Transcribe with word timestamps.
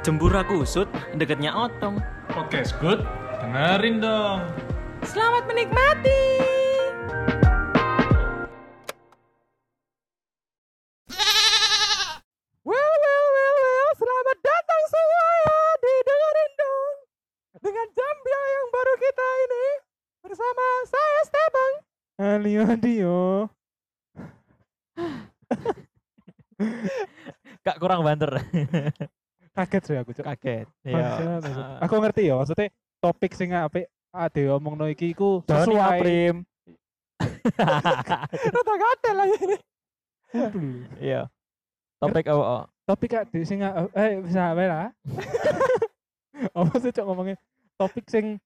Jembura 0.00 0.40
kusut 0.48 0.88
deketnya 1.12 1.52
otong. 1.52 2.00
Podcast 2.32 2.72
good, 2.80 3.04
dengerin 3.44 4.00
dong. 4.00 4.40
Selamat 5.04 5.44
menikmati. 5.44 6.40
Well, 12.64 12.80
well, 12.96 13.26
well, 13.28 13.56
well. 13.60 13.90
Selamat 14.00 14.38
datang 14.40 14.82
semua 14.88 15.28
ya 15.36 15.60
di 15.84 15.92
dengerin 16.00 16.52
dong. 16.56 16.96
Dengan 17.60 17.88
jambia 17.92 18.40
yang 18.56 18.66
baru 18.72 18.94
kita 19.04 19.26
ini 19.36 19.66
bersama 20.24 20.64
saya 20.88 21.20
Stebang. 21.28 21.74
Alio 22.16 22.64
Dio. 22.80 23.52
Kak 27.68 27.76
kurang 27.76 28.00
banter. 28.00 28.40
Kaget 29.70 29.82
sih 29.86 29.96
aku, 30.02 30.10
Cuk. 30.10 30.26
Kaget. 30.26 30.66
Iya. 30.82 31.38
aku. 31.78 31.94
Ngerti 32.02 32.26
ya, 32.26 32.34
maksudnya 32.34 32.74
topik 32.98 33.38
sing 33.38 33.54
apik 33.54 33.86
ade 34.10 34.50
omongno 34.50 34.90
iki 34.90 35.14
iku 35.14 35.46
sesuai. 35.46 36.02
Aprim. 36.02 36.42
Rata 38.50 38.74
gatel 38.74 39.14
lagi 39.14 39.36
ini. 39.46 39.56
Iya. 40.98 41.30
Topik 42.02 42.26
apa? 42.26 42.42
oh? 42.42 42.64
Topik 42.82 43.14
ade 43.14 43.46
sing 43.46 43.62
eh 43.62 44.18
bisa 44.18 44.58
wae 44.58 44.66
lah. 44.66 44.90
Apa 46.56 46.72
sih 46.80 46.90
cok 46.90 47.04
ngomongnya 47.04 47.36
topik 47.76 48.08
sing 48.08 48.40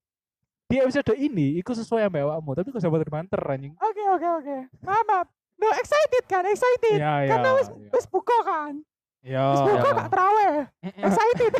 di 0.66 0.76
episode 0.82 1.14
ini 1.14 1.56
iku 1.62 1.72
sesuai 1.72 2.10
sama 2.10 2.20
awakmu, 2.20 2.52
tapi 2.58 2.68
kok 2.74 2.82
sampai 2.82 3.06
banter 3.06 3.38
anjing. 3.38 3.72
Oke, 3.78 4.02
oke, 4.18 4.28
oke. 4.42 4.56
Maaf, 4.82 5.04
maaf. 5.06 5.26
No, 5.56 5.70
excited 5.78 6.24
kan? 6.26 6.42
Excited. 6.44 6.98
Iya. 6.98 7.30
Karena 7.30 7.50
wis 7.56 7.68
wis 7.94 8.06
buka 8.10 8.34
kan. 8.42 8.82
Iya. 9.24 9.44
Wis 9.56 9.60
buka 9.64 9.72
iya. 9.88 9.96
gak 9.96 10.10
terawih. 10.12 10.54
Excited. 11.00 11.52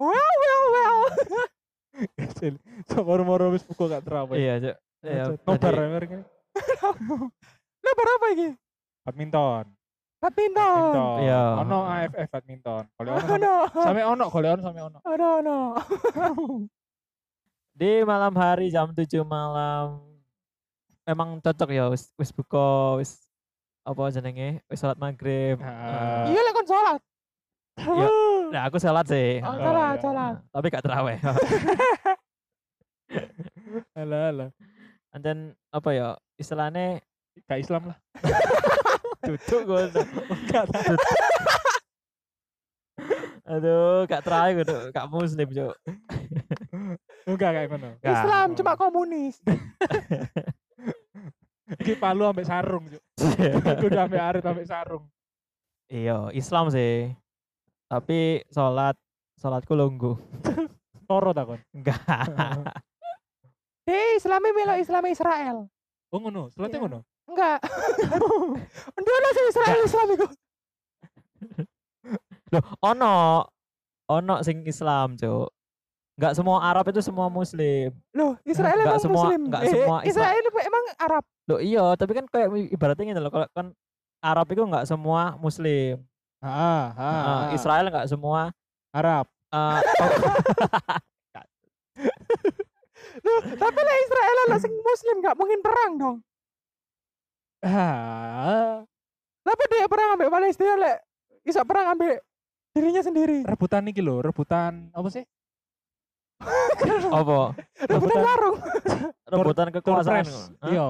well, 0.00 0.32
well, 0.40 0.64
well. 0.72 0.98
So 2.88 3.04
moro-moro 3.04 3.52
wis 3.52 3.62
buka 3.68 4.00
gak 4.00 4.04
terawih. 4.08 4.40
Iya, 4.40 4.54
Cuk. 4.58 4.76
Iya. 5.04 5.24
Nobar 5.44 5.60
tadi- 5.60 5.76
ya 5.76 5.88
mereka. 5.92 6.16
Lo 7.82 7.90
berapa 7.92 8.26
iki? 8.32 8.48
Badminton. 9.04 9.64
Badminton. 10.22 10.92
Iya. 11.26 11.42
Ono 11.66 11.78
AFF 11.84 12.28
badminton. 12.30 12.84
Kalau 12.96 13.10
ono 13.18 13.54
sampe 13.74 14.02
ono, 14.06 14.24
kalau 14.30 14.48
ono 14.54 14.62
sampe 14.62 14.80
ono. 14.80 14.98
Oh 15.02 15.14
no, 15.18 15.30
no. 15.42 15.58
Di 17.78 18.04
malam 18.06 18.32
hari 18.36 18.70
jam 18.70 18.92
7 18.94 19.08
malam 19.26 20.00
emang 21.02 21.42
cocok 21.42 21.70
ya 21.74 21.90
wis 21.90 22.14
wis 22.14 22.30
buka 22.30 23.00
wis 23.02 23.26
apa 23.82 24.02
jenenge 24.14 24.62
wis 24.70 24.78
salat 24.78 24.98
maghrib. 24.98 25.58
Ah. 25.58 26.26
Iya 26.30 26.40
lek 26.40 26.54
kon 26.54 26.66
sholat. 26.66 27.00
Iya. 27.78 28.08
Nah, 28.52 28.68
aku 28.68 28.76
salat 28.76 29.08
sih. 29.08 29.40
Oh, 29.40 29.48
Oh, 29.48 29.56
sholat, 29.56 29.96
iya. 29.96 30.02
sholat. 30.04 30.34
Tapi 30.52 30.66
gak 30.68 30.84
terawih. 30.84 31.16
Alah, 33.96 34.28
alah. 34.28 34.48
Dan 35.16 35.56
apa 35.72 35.88
ya 35.96 36.08
istilahnya 36.36 37.00
Gak 37.48 37.64
Islam 37.64 37.88
lah. 37.88 37.96
duduk 39.24 39.60
gue. 39.64 39.82
Aduh, 43.48 44.04
gak 44.04 44.20
terawih 44.20 44.52
gue 44.60 44.92
gak 44.92 45.08
muslim, 45.08 45.48
Cuk. 45.48 45.74
Enggak 47.24 47.50
kayak. 47.56 47.68
Gak. 48.04 48.12
Islam 48.20 48.48
cuma 48.52 48.72
komunis. 48.76 49.40
Iki 51.72 51.94
palu 51.96 52.24
ambek 52.24 52.44
sarung, 52.44 52.84
Cuk. 52.84 53.02
Kudu 53.82 53.96
ambek 53.96 54.20
arit 54.20 54.44
ambek 54.44 54.66
sarung. 54.66 55.04
Iya, 55.86 56.28
Islam 56.32 56.68
sih. 56.68 57.12
Tapi 57.86 58.44
sholat 58.48 58.96
sholatku 59.36 59.72
lungguh. 59.72 60.16
Toro 61.08 61.32
takon. 61.32 61.60
Enggak. 61.70 62.00
Hei, 63.88 64.16
Islami 64.16 64.52
melo 64.52 64.74
Islami 64.74 65.10
Israel. 65.10 65.66
Oh 66.08 66.18
ngono, 66.18 66.48
selate 66.48 66.76
Iya. 66.76 66.82
ngono. 66.82 66.98
Enggak. 67.26 67.58
Lah 68.96 69.32
sih 69.32 69.44
Israel 69.48 69.80
Islam 69.82 70.06
iku. 70.10 70.26
Loh, 72.52 72.64
ono 72.80 73.14
ono 74.06 74.34
sing 74.40 74.64
Islam, 74.64 75.16
Cuk. 75.16 75.48
Enggak 76.12 76.32
semua 76.36 76.60
Arab 76.62 76.84
itu 76.86 77.00
semua 77.00 77.26
muslim. 77.26 77.90
Loh, 78.12 78.36
Israel 78.44 78.76
emang 78.78 79.00
semua- 79.00 79.24
muslim. 79.24 79.40
nggak 79.48 79.62
Eh, 79.64 79.70
semua 79.70 79.96
Islam. 80.00 80.08
Israel 80.08 80.42
itu 80.42 80.58
emang 80.60 80.84
Arab. 80.98 81.24
Loh 81.50 81.58
iya, 81.58 81.84
tapi 81.98 82.12
kan 82.14 82.26
kayak 82.30 82.48
ibaratnya 82.70 83.04
gitu 83.10 83.20
loh, 83.20 83.32
kalau 83.34 83.46
kan 83.50 83.66
Arab 84.22 84.46
itu 84.54 84.62
enggak 84.62 84.86
semua 84.86 85.34
muslim. 85.36 85.98
Heeh, 86.42 86.82
Nah, 86.94 87.50
Israel 87.54 87.86
enggak 87.90 88.06
semua 88.06 88.54
Arab. 88.94 89.26
eh, 89.52 89.80
Loh, 93.22 93.40
tapi 93.44 93.80
lah 93.82 93.96
Israel 94.00 94.36
lah 94.48 94.58
sing 94.58 94.72
muslim 94.72 95.16
enggak 95.20 95.36
mungkin 95.36 95.58
perang 95.60 95.92
dong. 95.98 96.16
Ah, 97.62 98.82
Kenapa 99.42 99.62
dia 99.70 99.86
perang 99.86 100.08
ambek 100.14 100.30
Palestina 100.30 100.74
lek 100.78 100.96
bisa 101.42 101.62
perang 101.62 101.94
ambek 101.94 102.22
dirinya 102.72 103.02
sendiri? 103.02 103.42
rebutan 103.42 103.86
iki 103.90 103.98
lho, 103.98 104.22
rebutan 104.22 104.90
apa 104.94 105.08
sih? 105.10 105.26
apa? 107.18 107.54
Rebutan 107.86 108.18
warung. 108.22 108.56
Rebutan 109.32 109.68
kekuasaan. 109.70 110.24
Iya. 110.66 110.86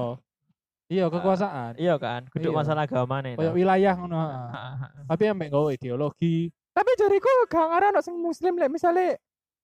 Iya, 0.93 1.05
kekuasaan. 1.09 1.73
Iya 1.81 1.95
kan, 1.97 2.21
kudu 2.29 2.53
Iya. 2.53 2.57
masalah 2.61 2.85
agama 2.85 3.17
nih. 3.25 3.33
Kayak 3.33 3.55
wilayah 3.57 3.93
ngono. 3.97 4.17
heeh. 4.21 4.73
Tapi 5.09 5.23
ambek 5.25 5.47
nggawa 5.49 5.69
ideologi. 5.73 6.53
Tapi 6.73 6.89
jariku 6.97 7.29
gak 7.49 7.65
ngarana 7.69 8.01
sing 8.01 8.13
muslim 8.17 8.57
lek 8.57 8.69
misale 8.69 9.17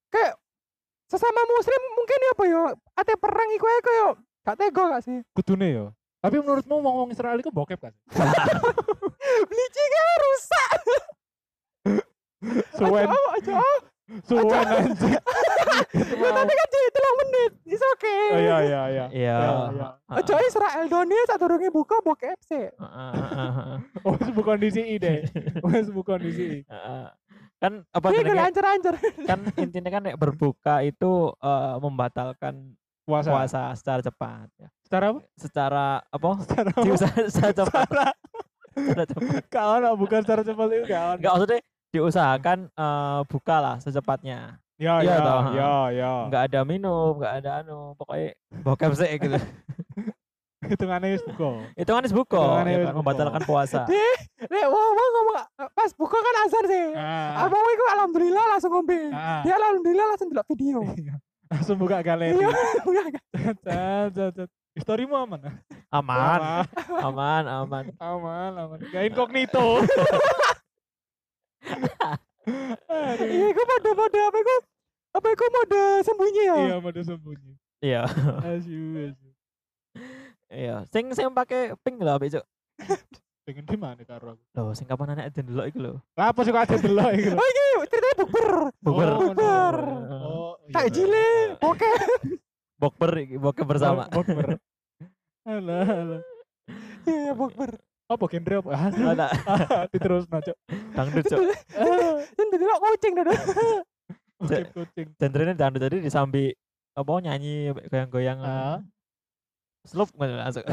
kayak 0.10 0.34
sesama 1.06 1.42
muslim 1.50 1.82
mungkin 1.98 2.18
ya 2.22 2.32
apa 2.34 2.44
yo 2.46 2.62
ate 2.94 3.14
perang 3.18 3.50
iku 3.50 3.66
ae 3.66 3.82
koyo 3.82 4.08
gak 4.46 4.58
tega 4.58 4.84
gak 4.98 5.04
sih? 5.06 5.18
Kudune 5.34 5.70
yo. 5.70 5.86
Tapi 6.20 6.36
menurutmu 6.38 6.76
ngomong 6.82 7.10
Israel 7.10 7.38
itu 7.38 7.50
bokep 7.50 7.80
kan? 7.80 7.94
Bleachingnya 9.50 10.06
rusak. 10.20 10.72
Suwen, 12.76 13.04
Aja, 13.08 13.16
oh, 13.16 13.30
aja. 13.36 13.54
Oh. 14.10 14.20
suwen 14.26 14.68
anjing. 14.68 15.16
Ya 16.20 16.30
tadi 16.36 16.54
kan 16.54 16.68
jadi 16.70 16.90
telung 16.92 17.18
menit. 17.24 17.52
It's 17.64 17.86
okay. 17.96 18.24
Oh 18.36 18.40
iya 18.42 18.58
iya 18.62 18.82
iya. 18.92 19.06
Iya. 19.10 19.38
iya. 19.72 19.88
Aja 20.12 20.36
Israel 20.44 20.86
Doni 20.92 21.16
saat 21.24 21.40
durunge 21.40 21.70
buka 21.72 22.04
heeh, 22.76 23.56
heeh. 23.56 23.78
Oh, 24.08 24.16
bukan 24.36 24.60
di 24.60 24.70
deh. 25.00 25.24
Wis 25.64 25.88
bukan 25.88 26.20
di 26.20 26.32
sini. 26.36 26.60
Heeh. 26.68 27.06
Kan 27.60 27.84
apa 27.96 28.06
Dia 28.12 28.20
jenenge? 28.24 28.36
gak 28.36 28.48
ancer-ancer. 28.52 28.96
Kan 29.24 29.40
intinya 29.56 29.90
kan 29.92 30.04
berbuka 30.20 30.76
itu 30.84 31.32
eh, 31.40 31.76
membatalkan 31.80 32.76
Puasa. 33.08 33.30
puasa 33.34 33.62
secara 33.74 34.02
cepat 34.04 34.48
ya. 34.60 34.70
Secara 34.86 35.06
apa? 35.16 35.20
Secara 35.40 35.86
apa? 36.12 36.30
Secara 36.44 36.70
apa? 36.76 36.94
Secara 37.30 37.52
cepat. 37.56 37.88
Secara 37.88 38.12
Secara 38.70 39.04
cepat. 39.10 39.44
kawan 39.50 39.82
bukan 39.98 40.20
secara 40.24 40.42
cepat 40.46 40.68
itu 40.76 40.86
kawan. 40.88 41.16
Enggak 41.18 41.32
maksudnya 41.36 41.60
diusahakan 41.90 42.70
eh, 42.70 43.20
buka 43.28 43.56
lah 43.60 43.76
secepatnya. 43.82 44.58
Ya 44.80 45.04
Iya 45.04 45.12
ya 45.12 45.16
toh, 45.20 45.42
ya 45.52 45.72
ya. 45.92 46.12
Enggak 46.32 46.44
ada 46.48 46.60
minum, 46.64 47.20
enggak 47.20 47.34
ada 47.44 47.50
anu, 47.60 48.00
pokoknya 48.00 48.32
bokep 48.64 48.92
sih 48.96 49.12
gitu. 49.20 49.36
Hitungannya 50.72 51.16
wis 51.16 51.24
buka. 51.24 51.68
Hitungannya 51.76 52.12
ya 52.72 52.78
wis 52.80 52.88
kan, 52.88 52.96
buka. 52.96 53.00
membatalkan 53.04 53.42
puasa. 53.44 53.80
Lek 54.54 54.66
wong 54.72 54.92
wong 54.96 55.10
ngomong 55.16 55.38
pas 55.76 55.92
buka 55.96 56.16
kan 56.16 56.36
azan 56.48 56.66
sih. 56.68 56.86
Ah, 56.96 57.44
Abang 57.44 57.60
iku 57.60 57.86
alhamdulillah 57.92 58.46
langsung 58.56 58.72
ngombe. 58.72 59.00
ah. 59.12 59.44
Dia 59.44 59.56
alhamdulillah 59.60 60.06
langsung 60.16 60.28
delok 60.32 60.48
video. 60.48 60.80
Langsung 61.50 61.82
buka 61.82 62.06
galeri. 62.06 62.38
Iya. 62.38 63.10
Cat, 63.66 64.14
cat. 64.14 64.50
Historimu 64.78 65.18
aman? 65.18 65.50
Aman, 65.90 66.40
aman, 67.02 67.44
aman. 67.50 67.84
Aman, 67.98 68.52
aman. 68.54 68.78
Gak 68.94 69.10
incognito. 69.10 69.82
Iya, 73.20 73.46
iku 73.52 73.62
mode-mode 73.64 74.20
apa 74.20 74.38
iku? 74.40 74.56
Apa 75.10 75.28
iku 75.34 75.46
mode 75.50 75.82
sembunyi 76.06 76.44
ya? 76.46 76.58
Iya, 76.58 76.76
mode 76.82 77.02
sembunyi. 77.02 77.52
Iya, 77.80 78.02
Asu, 78.44 78.76
asu. 79.00 79.28
iya. 80.52 80.76
Sing 80.92 81.10
sing 81.16 81.32
pakai 81.32 81.74
pink 81.82 82.04
lho, 82.04 82.16
Cuk. 82.20 82.46
Pengen 83.48 83.66
di 83.66 83.78
mana 83.82 84.02
karo 84.06 84.38
aku? 84.38 84.44
Loh, 84.54 84.76
sing 84.78 84.86
kapan 84.86 85.18
anak 85.18 85.34
itu 85.34 85.42
delok 85.42 85.66
iku 85.72 85.80
lho. 85.82 85.94
Lah 86.14 86.30
apa 86.30 86.40
sih 86.46 86.52
kok 86.54 86.64
ada 86.70 86.78
delok 86.78 87.10
lho? 87.18 87.34
Oh 87.34 87.48
iki 87.50 87.66
ceritanya 87.90 88.16
bukber. 88.22 88.48
Bukber. 88.84 89.10
Oh, 89.10 89.20
Bukber. 89.24 89.78
Oh, 90.14 90.52
iya. 90.68 90.74
Tak 90.76 90.86
jile, 90.94 91.28
oke. 91.64 91.90
Bokber 92.78 93.12
bokep 93.42 93.66
bersama. 93.66 94.06
Bokber. 94.12 94.62
Alah, 95.50 95.88
alah. 95.88 96.22
Iya, 97.10 97.32
bukber. 97.34 97.74
Apa 98.10 98.26
genre 98.26 98.56
apa? 98.66 98.70
Ah, 98.74 98.90
Ada 99.14 99.28
Diterus 99.94 100.26
naco. 100.34 100.54
dangdut, 100.98 101.24
Cuk. 101.30 101.40
Yang 101.78 102.80
kucing 102.90 103.14
dodo. 103.14 103.34
Kucing 104.42 104.66
kucing. 104.74 105.08
Genrenya 105.22 105.54
dangdut 105.54 105.82
tadi 105.86 106.02
disambi 106.02 106.50
apa 106.98 107.12
nyanyi 107.22 107.70
goyang-goyang. 107.86 108.40
Ah. 108.42 108.82
Slup 109.86 110.10
langsung 110.18 110.66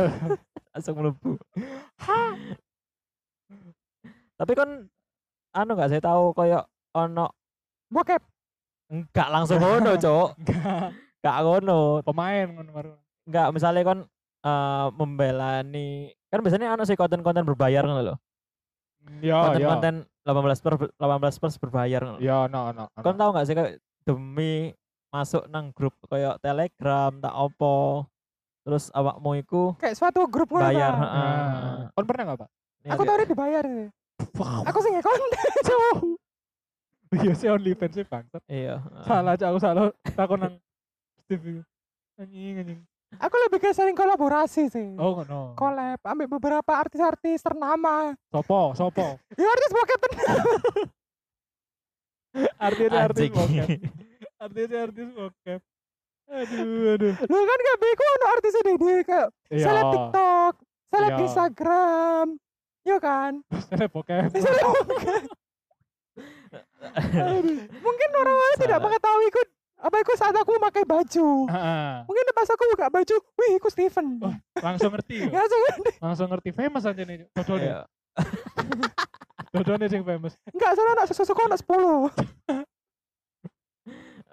langsung 0.73 0.94
mlebu. 0.97 1.37
Tapi 4.37 4.53
kan 4.56 4.88
anu 5.53 5.71
gak 5.77 5.93
saya 5.93 6.00
tahu 6.00 6.33
koyo 6.33 6.65
ono 6.97 7.33
Bokep. 7.93 8.19
enggak 8.91 9.29
langsung 9.31 9.61
ngono, 9.61 9.94
Cuk. 10.00 10.41
Enggak. 10.41 10.88
Enggak 11.21 11.37
ngono. 11.44 11.81
Pemain 12.00 12.47
ngono 12.49 12.71
baru. 12.73 12.93
Enggak, 13.29 13.49
misalnya 13.53 13.83
kon 13.85 14.00
eh 14.47 14.87
membela 14.97 15.61
nih 15.67 16.17
kan 16.37 16.43
biasanya 16.44 16.69
ono 16.77 16.85
sih 16.85 16.97
konten-konten 16.99 17.44
berbayar 17.49 17.83
ngono 17.88 18.03
loh. 18.12 18.19
Ya, 19.23 19.56
ya. 19.56 19.71
Konten-konten 19.73 19.94
18 20.27 20.65
per 20.65 20.75
18 20.99 21.41
plus 21.41 21.56
berbayar 21.62 22.00
ngono. 22.05 22.19
Ya, 22.21 22.44
no, 22.50 22.71
no. 22.77 22.85
no. 22.93 23.00
Kon 23.00 23.17
tahu 23.17 23.31
nggak 23.33 23.47
sih 23.49 23.55
kayak 23.56 23.73
demi 24.05 24.75
masuk 25.11 25.49
nang 25.49 25.73
grup 25.73 25.97
kayak 26.11 26.37
Telegram 26.44 27.15
tak 27.17 27.33
opo 27.33 28.05
terus 28.67 28.91
awakmu 28.91 29.38
iku 29.38 29.79
Kayak 29.79 29.94
suatu 29.94 30.27
grup 30.27 30.50
ngono 30.50 30.67
bayar 30.69 30.93
heeh. 30.99 31.33
Nah, 31.87 31.91
kon 31.94 32.05
pernah 32.05 32.23
enggak, 32.27 32.38
Pak? 32.44 32.50
Iya, 32.83 32.91
Aku 32.94 33.03
tau 33.06 33.17
dia 33.17 33.27
dibayar 33.27 33.65
sih. 33.65 33.88
Aku 34.69 34.79
sing 34.83 34.93
konten. 35.00 35.29
Iya 37.15 37.33
sih 37.38 37.47
OnlyFans 37.47 37.94
sih 37.94 38.03
bangsat. 38.03 38.43
iya. 38.50 38.83
Salah 39.06 39.38
aja 39.38 39.55
aku 39.55 39.62
salah 39.62 39.94
takon 40.19 40.43
nang 40.43 40.55
Steve. 41.23 41.62
Anjing 42.19 42.59
anjing. 42.59 42.81
Aku 43.17 43.37
lebih 43.38 43.62
ke 43.62 43.70
sering 43.70 43.94
kolaborasi 43.94 44.67
sih. 44.67 44.88
Oh 44.99 45.17
ngono. 45.17 45.55
Collab 45.55 46.03
ambil 46.03 46.26
beberapa 46.29 46.73
artis-artis 46.75 47.41
ternama. 47.41 48.12
Sopo, 48.29 48.75
sopo. 48.75 49.17
Ya 49.41 49.47
artis 49.47 49.70
bokep. 49.70 50.00
Artis 52.58 52.91
artis 52.93 53.29
bokep. 53.31 53.69
Artis 54.37 54.69
artis 54.69 55.08
bokep. 55.14 55.61
Aduh, 56.26 56.99
aduh. 56.99 57.14
Lu 57.23 57.38
kan 57.38 57.58
gak 57.62 57.79
bego 57.79 58.05
ono 58.11 58.26
artis 58.29 58.55
ini 58.58 58.73
dia 58.75 58.97
kayak 59.00 59.29
Iya. 59.47 59.62
seleb 59.62 59.87
TikTok, 59.88 60.55
seleb 60.91 61.11
Iya. 61.14 61.23
Instagram. 61.23 62.26
Iya 62.82 62.97
kan? 62.99 63.32
Seleb 63.70 63.91
bokep. 63.94 64.29
Seleb 64.44 64.67
bokep. 64.67 65.25
Mungkin 67.87 68.11
orang-orang 68.12 68.56
tidak 68.59 68.79
mengetahui 68.79 69.25
ikut 69.29 69.49
apa 69.76 69.96
ikut 70.00 70.17
saat 70.17 70.32
aku 70.32 70.56
pakai 70.56 70.84
baju. 70.88 71.28
Heeh. 71.52 71.90
Mungkin 72.08 72.25
pas 72.32 72.49
aku 72.49 72.64
buka 72.73 72.88
baju, 72.88 73.17
wih 73.37 73.52
ikut 73.61 73.70
Steven. 73.70 74.06
Oh, 74.25 74.34
langsung 74.64 74.90
ngerti. 74.93 75.28
Ya 75.28 75.44
ya. 75.44 75.44
langsung 75.44 75.61
Langsung 76.00 76.28
ngerti 76.32 76.50
famous 76.56 76.84
aja 76.88 77.02
nih. 77.05 77.28
Dodone. 77.37 77.61
Iya. 77.62 77.78
Dodone 79.55 79.87
sing 79.88 80.02
famous. 80.05 80.34
enggak 80.52 80.73
salah 80.76 80.93
anak 80.96 81.06
susu 81.12 81.32
anak 81.37 81.61
10. 81.61 81.67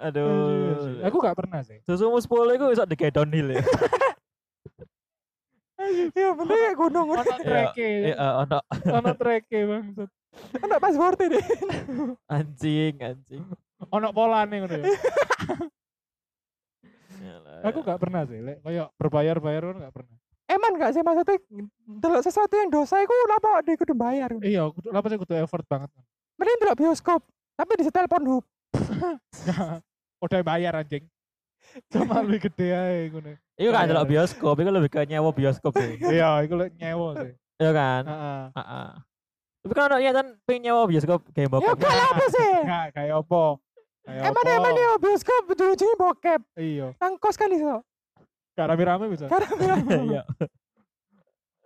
aduh 0.03 0.99
Aku 1.07 1.15
gak 1.21 1.37
pernah 1.37 1.63
sih. 1.63 1.79
susumu 1.87 2.19
10 2.19 2.27
iku 2.59 2.65
iso 2.75 2.83
di 2.83 2.97
downhill 3.07 3.55
ya 3.55 3.63
Iya 6.15 6.31
bener 6.31 6.55
kayak 6.55 6.75
gunung. 6.79 7.07
Ono 7.11 7.23
treke. 7.43 8.15
iya 8.15 8.39
ono 8.39 8.59
Ono 8.87 9.11
treke 9.19 9.59
bangsat. 9.67 10.09
Anak 10.63 10.79
password 10.79 11.19
ini. 11.27 11.39
anjing 12.31 12.93
anjing 13.03 13.43
Ono 13.91 14.07
polane 14.15 14.55
ngono 14.61 14.75
ya. 14.79 14.85
Aku 17.63 17.79
gak 17.79 17.99
pernah 17.99 18.27
sih, 18.27 18.43
lek 18.43 18.59
koyo 18.59 18.91
berbayar-bayar 18.99 19.63
kan 19.63 19.77
gak 19.87 19.93
pernah. 19.95 20.15
Eman 20.51 20.75
gak 20.75 20.91
sih 20.91 21.01
maksudnya 21.01 21.39
delok 21.87 22.21
sesuatu 22.21 22.53
yang 22.59 22.67
dosa 22.67 22.99
iku 22.99 23.15
lapa 23.31 23.63
di 23.63 23.79
kudu 23.79 23.95
bayar. 23.95 24.35
Iya, 24.43 24.67
kudu 24.67 24.91
apa 24.91 25.07
sih 25.07 25.15
kudu 25.15 25.33
effort 25.39 25.63
banget. 25.71 25.87
Mending 26.35 26.57
delok 26.59 26.77
bioskop 26.83 27.23
tapi 27.55 27.71
di 27.79 27.83
setel 27.87 28.11
Pornhub. 28.11 28.43
Udah 30.23 30.39
bayar 30.43 30.75
anjing. 30.83 31.07
Cuma 31.87 32.19
lebih 32.21 32.51
gede 32.51 32.75
aja 32.75 33.07
ngono. 33.09 33.31
Iya 33.55 33.69
kan 33.71 33.79
Bayar. 33.79 33.89
delok 33.95 34.07
bioskop, 34.11 34.55
itu 34.59 34.71
lebih 34.71 34.89
ke 34.91 35.01
nyewa 35.07 35.29
bioskop 35.31 35.71
sih. 35.79 35.95
Iya, 36.03 36.43
iku 36.43 36.53
lek 36.59 36.75
nyewa 36.75 37.07
sih. 37.23 37.31
Iya 37.63 37.71
kan? 37.71 38.03
Heeh. 38.03 38.41
Heeh. 38.59 38.89
Tapi 39.63 39.74
kan 39.74 39.95
ya 39.95 40.12
kan 40.12 40.25
pengen 40.44 40.62
nyewa 40.68 40.83
bioskop 40.86 41.24
game 41.31 41.48
Ya 41.48 41.56
bokep. 41.56 41.75
gak 41.80 41.88
lah 41.89 42.07
apa 42.12 42.25
sih? 42.27 42.51
Enggak, 42.68 42.86
kayak 42.92 43.15
apa? 43.15 43.44
Kayak 44.04 44.21
Eman 44.27 44.44
apa? 44.44 44.57
eman 44.60 44.74
ya 44.75 44.89
bioskop 45.00 45.44
ujung-ujungnya 45.48 45.95
bokep. 45.95 46.42
Iya. 46.60 46.88
Nang 47.00 47.13
kos 47.15 47.39
kan 47.39 47.48
iso. 47.48 47.80
Gak 48.54 48.68
rame-rame 48.68 49.06
bisa. 49.07 49.31
Karena 49.31 49.51
bilang 49.56 49.80
Iya. 49.88 50.21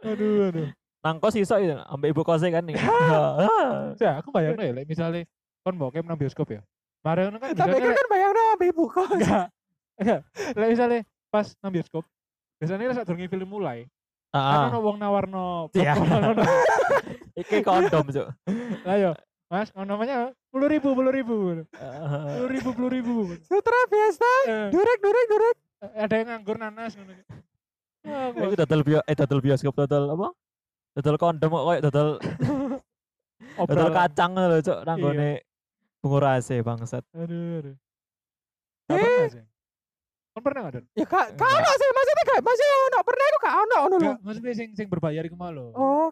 Aduh, 0.06 0.54
aduh. 0.54 0.68
Nang 1.02 1.18
kos 1.18 1.34
iso 1.34 1.58
itu, 1.58 1.74
ambek 1.74 2.14
ibu 2.14 2.22
kosnya 2.22 2.54
kan 2.54 2.64
nih. 2.64 2.78
Ya, 3.98 4.22
aku 4.22 4.30
bayangin 4.30 4.78
ya, 4.78 4.86
misalnya 4.86 5.26
kon 5.66 5.74
bokep 5.76 6.06
nang 6.06 6.22
bioskop 6.22 6.54
ya. 6.54 6.62
Mari 7.02 7.34
kan 7.34 7.50
biasanya 7.50 7.98
kan 7.98 8.08
bayang 8.14 8.32
dong 8.32 8.48
ambil 8.54 8.68
ibu 8.70 8.84
kos. 8.86 9.10
enggak. 9.10 9.48
Enggak. 9.98 10.22
Misalnya 10.54 11.00
pas 11.34 11.50
nang 11.58 11.74
bioskop, 11.74 12.06
biasanya 12.62 12.94
saat 12.94 13.10
durunge 13.10 13.26
film 13.26 13.50
mulai, 13.50 13.90
kan 14.30 14.38
Ah, 14.38 14.70
ono 14.70 14.86
wong 14.86 15.02
nawarno 15.02 15.74
Iya. 15.74 15.98
popcorn. 15.98 16.38
iki 17.38 17.62
kondom, 17.62 18.06
Cuk. 18.10 18.28
Lah 18.84 18.98
yo, 18.98 19.12
Mas, 19.48 19.70
ngono 19.72 19.96
namanya 19.96 20.34
puluh 20.50 20.68
ribu, 20.68 20.92
puluh 20.92 21.12
ribu, 21.14 21.36
puluh 21.64 22.50
ribu, 22.50 22.70
puluh 22.74 22.92
ribu. 22.92 23.16
Sutra 23.46 23.80
biasa. 23.88 24.30
Eh, 24.50 24.68
Durek 24.74 25.00
durek 25.00 25.26
durek. 25.30 25.56
ada 25.78 26.16
yang 26.18 26.28
nganggur 26.34 26.58
nanas 26.58 26.98
ngono. 26.98 27.14
Iku 28.34 28.56
dodol 28.58 28.82
bio 28.82 29.00
eh 29.04 29.16
dodol 29.16 29.40
bioskop 29.40 29.78
dodol 29.78 30.04
apa? 30.10 30.28
Dodol 30.98 31.16
kondom 31.16 31.50
kok 31.54 31.64
koyo 31.64 31.80
dodol 31.86 32.10
dodol 33.62 33.62
obrolan. 33.62 33.94
kacang 33.94 34.32
lho, 34.34 34.58
Cuk, 34.60 34.80
nang 34.84 34.98
Iya. 34.98 35.06
gone 35.06 35.30
bungurase 36.02 36.56
bangsat. 36.60 37.04
Aduh, 37.14 37.62
aduh. 37.62 37.76
Sih. 39.30 39.44
Kon 40.32 40.42
pernah 40.42 40.70
gak, 40.70 40.74
Don? 40.80 40.86
Ya 40.94 41.06
kak, 41.06 41.26
kak 41.34 41.50
ono 41.50 41.72
sih 41.74 41.88
maksudnya 41.90 42.24
gak 42.30 42.42
masih 42.46 42.68
ono 42.86 43.00
pernah 43.02 43.26
aku 43.26 43.38
gak 43.42 43.56
ono 43.58 43.78
ono 43.84 43.96
lho. 43.98 44.12
Maksudnya 44.22 44.54
sing 44.54 44.70
sing 44.74 44.88
berbayar 44.88 45.24
iku 45.26 45.36
mau 45.36 45.50
lho. 45.50 45.74
Oh, 45.74 46.08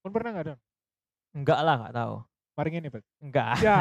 Kon 0.00 0.12
pernah 0.16 0.30
gak, 0.32 0.44
Don? 0.48 0.58
Enggak 1.36 1.60
lah, 1.60 1.74
enggak 1.76 1.94
tahu. 1.94 2.14
Mari 2.56 2.68
ngene, 2.72 2.88
Bet. 2.88 3.04
Enggak. 3.20 3.54
Ya. 3.60 3.78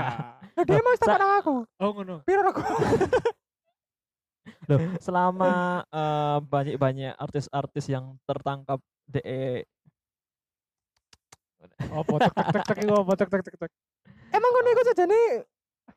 lah 0.55 0.63
dia 0.67 0.81
mau 0.83 0.95
Sa- 0.99 1.15
sama 1.15 1.39
aku. 1.39 1.55
Oh, 1.79 1.89
ngono. 1.95 2.15
Piro 2.27 2.43
aku? 2.43 2.61
Loh, 4.69 4.79
selama 5.01 5.81
eh, 5.87 6.37
banyak-banyak 6.45 7.17
artis-artis 7.17 7.89
yang 7.89 8.19
tertangkap 8.27 8.77
DE 9.09 9.65
Apa 11.89 12.15
tek 12.21 12.33
tek 12.35 12.47
tek 12.53 12.63
tek 12.67 12.77
iku 12.85 12.93
apa 13.03 13.13
tek 13.19 13.29
tek 13.31 13.41
tek 13.43 13.55
tek. 13.55 13.71
Emang 14.31 14.51
ngono 14.53 14.67
iku 14.71 14.83
sajane 14.91 15.19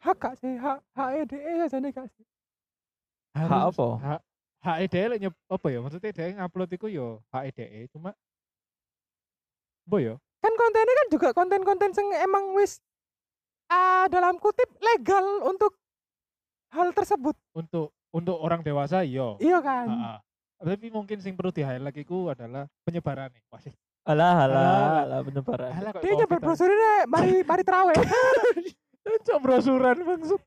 hak 0.02 0.16
gak 0.18 0.34
sih? 0.40 0.54
Hak 0.58 0.78
hak 0.94 1.08
EDE 1.26 1.52
sajane 1.66 1.88
gak 1.90 2.06
sih? 2.10 2.24
hak 3.36 3.62
apa? 3.74 3.88
Hak 3.98 4.20
HEDE 4.62 5.02
lek 5.10 5.20
nyep 5.26 5.34
apa 5.50 5.66
ya? 5.74 5.78
Maksudnya 5.82 6.10
dia 6.14 6.30
ngupload 6.38 6.70
iku 6.70 6.86
yo 6.86 7.18
HEDE 7.34 7.90
cuma 7.90 8.14
Bo 9.84 9.98
yo. 9.98 10.18
Kan 10.38 10.52
kontennya 10.52 10.94
kan 10.96 11.08
juga 11.08 11.28
konten-konten 11.30 11.90
sing 11.92 12.06
emang 12.16 12.54
wis 12.54 12.82
ah 13.66 14.04
dalam 14.06 14.36
kutip 14.36 14.68
legal 14.78 15.22
untuk 15.46 15.78
hal 16.70 16.90
tersebut. 16.90 17.36
untuk 17.52 17.92
untuk 18.10 18.36
orang 18.36 18.60
dewasa 18.60 19.00
yo. 19.02 19.36
Iya 19.38 19.58
kan? 19.60 19.86
Heeh. 19.88 20.18
Tapi 20.62 20.86
mungkin 20.88 21.18
sing 21.18 21.34
perlu 21.34 21.50
di 21.50 21.60
highlight 21.60 21.98
iku 21.98 22.30
adalah 22.30 22.70
penyebaran 22.82 23.32
nih. 23.32 23.42
Wah, 23.50 23.58
sih. 23.58 23.74
Alah, 24.02 24.46
alah, 24.46 24.58
Alah. 24.58 25.02
alah 25.02 25.20
penyebaran. 25.22 25.70
Alah, 25.72 25.90
kok 25.90 26.02
Dia 26.02 26.12
nyebar 26.14 26.38
aja. 26.38 26.44
brosur 26.44 26.68
ini 26.68 26.86
mari 27.06 27.32
mari 27.42 27.62
terawih. 27.62 27.96
Cok 29.26 29.38
brosuran 29.42 29.96
maksud. 30.00 30.40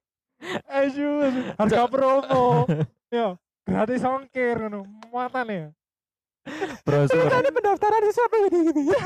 Ayo, 0.68 1.12
harga 1.56 1.84
promo. 1.88 2.68
Yo, 3.16 3.36
gratis 3.64 4.04
ongkir 4.04 4.60
ngono. 4.60 4.84
Muatan 5.08 5.48
ya. 5.48 5.66
Brosur. 6.86 7.26
Kan 7.26 7.46
pendaftaran 7.50 8.02
di 8.06 8.12
siapa 8.14 8.36
ini 8.38 8.60
gitu 8.70 8.82
ya. 8.94 9.02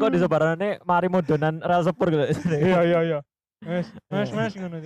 Kok 0.00 0.10
di 0.10 0.18
sebarannya 0.18 0.80
mari 0.88 1.08
modonan 1.12 1.60
rel 1.60 1.84
sepur 1.84 2.08
gitu. 2.08 2.24
Iya, 2.48 2.80
iya, 2.88 2.98
iya. 3.04 3.18
Mes, 3.58 3.90
mes, 4.08 4.30
mes 4.32 4.52
ngono. 4.56 4.76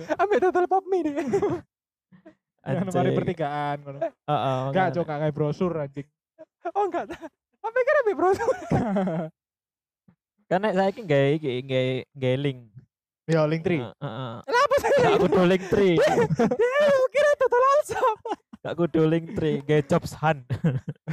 Total 0.43 0.65
pop 0.67 0.83
mie 0.89 1.07
deh. 1.07 1.13
Ngono 2.67 2.91
mari 2.91 3.11
pertigaan 3.15 3.77
ngono. 3.79 3.99
Heeh. 4.03 4.59
Enggak, 4.71 4.87
cok 4.97 5.05
kayak 5.07 5.33
brosur 5.35 5.71
anjing. 5.79 6.07
Oh 6.75 6.87
enggak. 6.87 7.07
Apa 7.63 7.77
kan 7.79 7.95
ambil 8.03 8.15
brosur? 8.19 8.47
Karena 10.51 10.69
saya 10.75 10.91
ini 10.91 11.01
gak 11.07 11.25
iki 11.39 11.51
gak 11.63 11.83
gak 12.19 12.35
link. 12.43 12.59
Yo, 13.31 13.47
link 13.47 13.63
tree. 13.63 13.79
Heeh. 13.79 14.31
Lah 14.43 14.61
apa 14.67 14.75
sih? 14.83 14.91
Kudu 15.15 15.41
link 15.47 15.63
tree. 15.71 15.95
Dia 15.95 16.83
kira 17.15 17.31
total 17.39 17.63
alsap. 17.63 18.17
Gak 18.63 18.79
kudu 18.79 19.03
link 19.03 19.35
tree, 19.35 19.59
gak 19.67 19.91
jobs 19.91 20.15
hunt. 20.15 20.47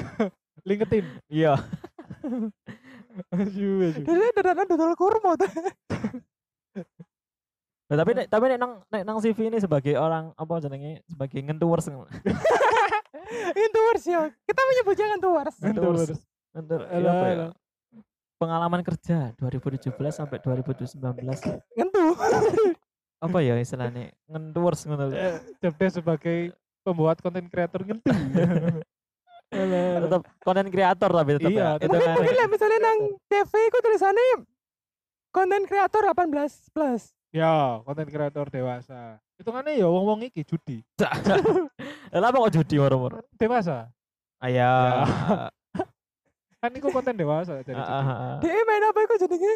LinkedIn. 0.69 1.02
Iya. 1.26 1.59
Asu, 3.35 3.69
asu. 3.83 4.00
Dia 4.07 4.30
dadakan 4.38 4.66
total 4.71 4.95
kurma 4.95 5.35
tuh. 5.35 5.50
Nah, 7.90 7.97
tapi 7.99 8.11
nek 8.14 8.30
tapi 8.30 8.45
nek 8.54 8.59
nang 8.62 8.73
nek 8.87 9.02
nang 9.02 9.19
CV 9.19 9.50
ini 9.50 9.59
sebagai 9.59 9.99
orang 9.99 10.30
apa 10.38 10.62
jenenge 10.62 11.02
sebagai 11.11 11.42
ngentuers 11.42 11.90
Intuers 13.50 14.04
ya. 14.14 14.30
Kita 14.47 14.61
menyebutnya 14.62 15.07
intuers. 15.19 15.57
Ngentuers. 15.59 16.00
Terus. 16.07 16.21
ngentur 16.54 16.80
iya 16.87 16.99
ya? 17.02 17.12
alah. 17.35 17.52
Pengalaman 18.38 18.80
kerja 18.87 19.35
2017 19.42 19.90
sampai 20.14 20.38
2019 20.38 21.02
Ngentu. 21.75 22.04
apa 23.21 23.38
ya 23.45 23.52
istilahnya 23.61 24.14
ngentuers 24.30 24.87
ngono 24.87 25.11
lho. 25.11 25.14
Eh, 25.19 25.37
Job 25.61 25.76
sebagai 25.90 26.54
pembuat 26.85 27.17
konten 27.21 27.47
kreator 27.49 27.81
ngerti. 27.85 28.09
Alah. 29.51 29.99
tetap 30.07 30.23
konten 30.47 30.67
kreator 30.71 31.11
tapi 31.11 31.31
tetap 31.37 31.51
Iya, 31.51 31.59
ya. 31.59 31.71
Itu 31.83 31.91
Mungkin 31.91 32.07
kan 32.07 32.15
mungkin 32.17 32.37
lah 32.39 32.49
misalnya 32.49 32.79
nang 32.79 32.99
TV 33.27 33.53
ku 33.69 33.79
tulisannya 33.83 34.27
konten 35.35 35.63
kreator 35.67 36.03
18 36.07 36.75
plus. 36.75 37.03
Ya, 37.31 37.79
konten 37.87 38.07
kreator 38.11 38.47
dewasa. 38.51 39.23
Hitungannya 39.39 39.79
ya 39.79 39.87
wong-wong 39.87 40.27
iki 40.27 40.43
judi. 40.43 40.83
Lah 42.11 42.29
apa 42.29 42.37
kok 42.43 42.53
judi 42.59 42.75
moro-moro? 42.77 43.23
Dewasa. 43.39 43.87
Ayah. 44.43 45.07
Kan 46.61 46.75
iku 46.75 46.91
konten 46.91 47.15
dewasa 47.15 47.63
jadi 47.63 47.79
judi. 47.79 48.45
Dia 48.45 48.63
main 48.67 48.85
apa 48.85 48.99
iku 49.07 49.15
jenenge? 49.17 49.55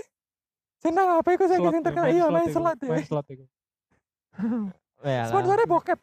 Senang 0.79 1.19
apa 1.19 1.29
iku 1.35 1.45
saya 1.51 1.59
sing 1.59 1.69
ya, 1.69 1.81
terkenal 1.81 2.09
iya 2.13 2.25
main 2.31 2.49
slot 2.53 2.79
ya. 2.79 2.91
Main 2.95 3.05
slot 3.05 3.27
iku. 3.29 3.45
Ya. 5.05 5.29
Sponsornya 5.29 5.67
bokep. 5.67 5.99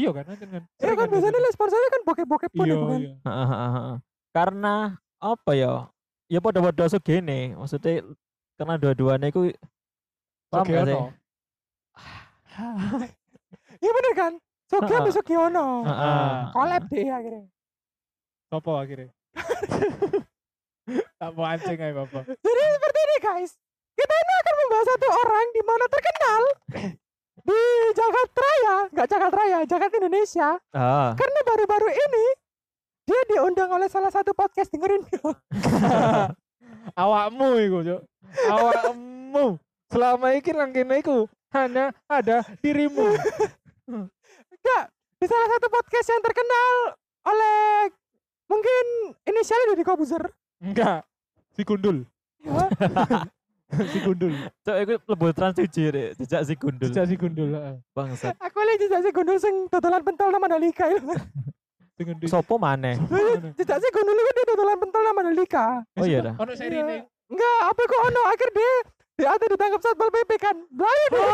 Iya 0.00 0.10
kan, 0.16 0.24
kan 0.24 0.48
kan. 0.48 0.62
Iya 0.80 0.92
kan 0.96 1.06
biasanya 1.12 1.40
lah 1.44 1.52
sponsornya 1.52 1.90
kan 1.92 2.02
bokep-bokep 2.08 2.50
pun 2.56 2.64
Iya, 2.64 2.76
kan. 2.80 2.98
iya. 3.00 3.12
Heeh, 3.20 3.46
heeh, 3.52 3.70
heeh. 3.76 3.96
Karena 4.32 4.74
apa 5.20 5.52
ya? 5.52 5.72
Ya 6.30 6.38
pada-pada 6.40 6.86
segene, 6.88 7.52
maksudnya 7.58 8.00
karena 8.56 8.74
dua-duanya 8.80 9.28
itu 9.28 9.52
paham 10.48 10.64
gak 10.64 10.84
sih? 10.88 11.00
Iya 13.80 13.90
bener 13.92 14.12
kan? 14.16 14.32
Sogi 14.70 14.92
ambil 14.94 15.12
Sugiono. 15.12 15.82
Heeh. 15.82 16.30
Collab 16.54 16.82
deh 16.88 17.08
akhirnya. 17.10 17.44
Sopo 18.46 18.78
akhirnya? 18.78 19.10
tak 21.20 21.30
mau 21.34 21.44
anjing 21.46 21.74
aja 21.78 21.94
bapak. 21.94 22.22
Jadi 22.30 22.62
seperti 22.70 22.98
ini 23.02 23.16
guys. 23.18 23.52
Kita 23.98 24.14
ini 24.14 24.32
akan 24.40 24.54
membahas 24.64 24.86
satu 24.94 25.08
orang 25.12 25.46
di 25.52 25.62
mana 25.66 25.84
terkenal 25.90 26.42
di 27.44 27.60
Jakarta 27.96 28.38
Raya, 28.40 28.76
nggak 28.92 29.08
Jakarta 29.08 29.36
Raya, 29.36 29.58
Jakarta 29.66 29.94
Indonesia. 29.98 30.48
Ah. 30.74 31.12
Karena 31.16 31.40
baru-baru 31.46 31.88
ini 31.90 32.26
dia 33.08 33.20
diundang 33.26 33.70
oleh 33.74 33.88
salah 33.90 34.12
satu 34.12 34.30
podcast 34.36 34.70
dengerin. 34.70 35.02
Awakmu 37.02 37.48
iku, 37.66 37.78
Cuk. 37.82 38.00
Awakmu. 38.46 39.58
Selama 39.90 40.38
iki 40.38 40.54
nang 40.54 40.70
kene 40.70 41.02
iku 41.02 41.26
hanya 41.50 41.90
ada 42.06 42.46
dirimu. 42.62 43.10
Enggak, 43.90 44.84
di 45.18 45.26
salah 45.26 45.48
satu 45.50 45.66
podcast 45.66 46.06
yang 46.14 46.22
terkenal 46.22 46.70
oleh 47.26 47.90
mungkin 48.46 48.84
inisialnya 49.26 49.74
Deddy 49.74 49.84
Kobuzer. 49.84 50.24
Enggak. 50.62 51.02
Si 51.56 51.66
gundul. 51.66 52.06
Si 53.92 53.98
gundul. 54.02 54.34
Cok, 54.66 54.76
itu 54.82 54.94
lebu 55.06 55.26
trans 55.30 55.54
tujuh 55.54 55.82
ya, 55.88 56.06
jejak 56.18 56.42
si 56.42 56.54
gundul. 56.58 56.90
Jejak 56.90 57.06
si 57.06 57.14
gundul. 57.14 57.50
heeh. 57.54 57.74
Bangsat. 57.94 58.34
aku 58.36 58.58
lihat 58.60 58.78
jejak 58.82 59.00
si 59.06 59.10
Gundul 59.10 59.38
sing 59.38 59.54
dodolan 59.70 60.02
pentol 60.02 60.28
nama 60.28 60.42
Mandalika 60.42 60.90
itu. 60.90 61.06
Si 61.94 62.02
gundul. 62.02 62.26
Sopo 62.26 62.56
maneh? 62.56 62.98
Jejak 63.58 63.78
si 63.78 63.88
Gundul 63.92 64.16
itu 64.16 64.30
dia 64.32 64.46
dodolan 64.50 64.76
pentol 64.76 65.02
nama 65.04 65.14
Mandalika. 65.14 65.66
Oh 65.94 66.06
iya 66.06 66.18
dah. 66.20 66.34
Ono 66.38 66.52
seri 66.56 66.76
ini. 66.76 66.98
Enggak, 67.30 67.58
apa 67.62 67.80
kok 67.86 68.02
ono 68.04 68.20
akhir 68.26 68.48
dia 68.50 68.72
dia 69.14 69.28
ada 69.30 69.44
ditangkap 69.46 69.80
satpol 69.84 70.10
PP 70.10 70.30
kan. 70.40 70.56
Belayu 70.72 71.06
deh. 71.12 71.28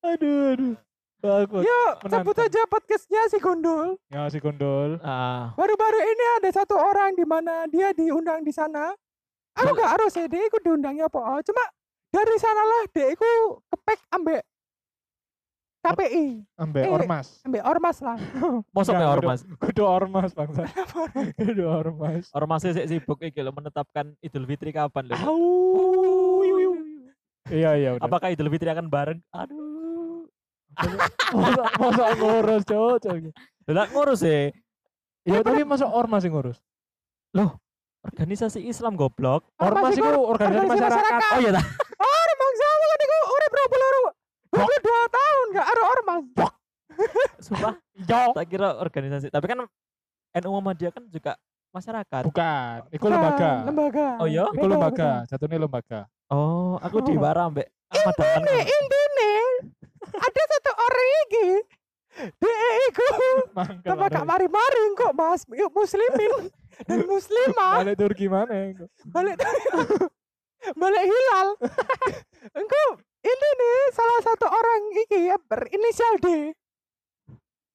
Aduh, 0.00 0.40
aduh. 0.56 0.74
Bagus. 1.20 1.62
Yuk, 1.68 1.92
Menantang. 2.00 2.24
sebut 2.24 2.36
aja 2.40 2.60
podcastnya 2.64 3.22
si 3.28 3.36
Gundul. 3.36 4.00
Ya 4.08 4.24
si 4.32 4.40
gundul. 4.40 4.96
Ah. 5.04 5.52
Baru-baru 5.52 6.00
ini 6.00 6.24
ada 6.40 6.48
satu 6.48 6.80
orang 6.80 7.12
di 7.12 7.28
mana 7.28 7.68
dia 7.68 7.92
diundang 7.92 8.40
di 8.40 8.48
sana. 8.48 8.96
Aku 9.56 9.70
gak 9.74 9.90
harus 9.98 10.12
ya, 10.14 10.26
dia 10.26 10.42
ikut 10.44 10.62
diundangnya 10.62 11.06
apa. 11.06 11.18
oh. 11.18 11.40
Cuma 11.42 11.62
dari 12.10 12.36
sanalah 12.38 12.82
dia 12.90 13.06
ikut 13.10 13.30
kepek 13.66 14.00
ambek 14.10 14.42
KPI, 15.80 16.44
Ambek 16.60 16.84
Eh. 16.84 16.92
ormas. 16.92 17.40
ambek 17.40 17.64
ormas 17.64 17.96
lah. 18.04 18.20
Mosok 18.76 19.00
ya 19.00 19.08
ormas. 19.08 19.40
Kudu 19.56 19.80
ormas 19.80 20.36
bangsa. 20.36 20.68
Kudu 21.40 21.64
ormas. 21.64 22.28
Ormasnya 22.36 22.76
sih 22.76 22.84
sibuk 22.86 23.16
iki 23.24 23.40
lho 23.40 23.48
menetapkan 23.48 24.12
Idul 24.20 24.44
Fitri 24.44 24.76
kapan 24.76 25.08
lho. 25.08 25.16
Iya 27.48 27.70
iya 27.80 27.90
udah. 27.96 28.04
Apakah 28.04 28.28
Idul 28.28 28.52
Fitri 28.52 28.68
akan 28.68 28.92
bareng? 28.92 29.24
Aduh. 29.32 30.28
masa, 31.34 31.64
masa 31.80 32.04
ngurus 32.12 32.62
cocok. 32.62 33.14
Lah 33.72 33.86
ngurus 33.88 34.20
ya. 34.20 34.52
Ya 35.24 35.40
tapi 35.40 35.64
masa 35.64 35.88
ormas 35.88 36.28
yang 36.28 36.36
ngurus. 36.36 36.60
Organisasi 38.00 38.64
Islam 38.64 38.96
goblok. 38.96 39.44
Ormas 39.60 39.92
itu 39.92 40.00
organisasi 40.00 40.24
organisasi 40.24 40.68
masyarakat. 40.72 41.00
masyarakat. 41.04 41.32
Oh 41.36 41.40
iya 41.44 41.50
dah. 41.52 41.64
Ormas 42.00 42.54
sama 42.56 42.84
kan 42.84 42.98
iku 43.00 43.16
urip 43.28 43.50
berapa 43.52 43.76
loro? 43.76 44.00
Aku 44.50 44.74
dua 44.80 45.02
tahun 45.08 45.44
gak 45.52 45.66
ada 45.68 45.82
ormas. 45.84 46.22
Sumpah. 47.44 47.74
Yo. 48.00 48.20
Tak 48.32 48.44
kira 48.48 48.68
organisasi. 48.80 49.28
Tapi 49.28 49.44
kan 49.44 49.58
NU 50.40 50.48
Muhammadiyah 50.48 50.92
kan 50.96 51.04
juga 51.12 51.32
masyarakat. 51.70 52.22
Bukan, 52.26 52.76
itu 52.90 52.98
Bukan, 52.98 53.12
lembaga. 53.14 53.52
Lembaga. 53.68 54.06
Oh 54.18 54.26
iya? 54.26 54.44
Itu 54.50 54.58
Beda, 54.58 54.70
lembaga, 54.74 55.10
beda. 55.22 55.28
jatuhnya 55.30 55.58
lembaga. 55.60 56.00
Oh, 56.30 56.78
aku 56.82 57.02
diwara 57.04 57.50
Ahmad 57.90 58.14
Dahlan. 58.16 58.42
Ini 58.46 58.62
intine 58.64 59.32
ada 60.26 60.42
satu 60.56 60.70
orang 60.72 61.08
iki. 61.26 61.48
Dia 62.20 62.68
iku 62.90 63.06
Mangkel. 63.56 63.88
Tambah 63.88 64.08
gak 64.12 64.26
mari-mari 64.28 64.82
kok 64.98 65.12
bahas 65.16 65.40
yuk 65.52 65.72
muslimin 65.72 66.52
dan 66.84 67.04
muslimah 67.08 67.80
Balik 67.84 67.96
Turki 67.96 68.26
mana? 68.28 68.76
balik 69.08 69.36
balik 70.76 71.04
hilal. 71.08 71.48
Engkau 72.52 72.88
ini 73.20 73.48
nih 73.56 73.78
salah 73.96 74.20
satu 74.24 74.46
orang 74.48 74.80
iki 75.06 75.18
ya 75.32 75.36
berinisial 75.48 76.14
D. 76.20 76.26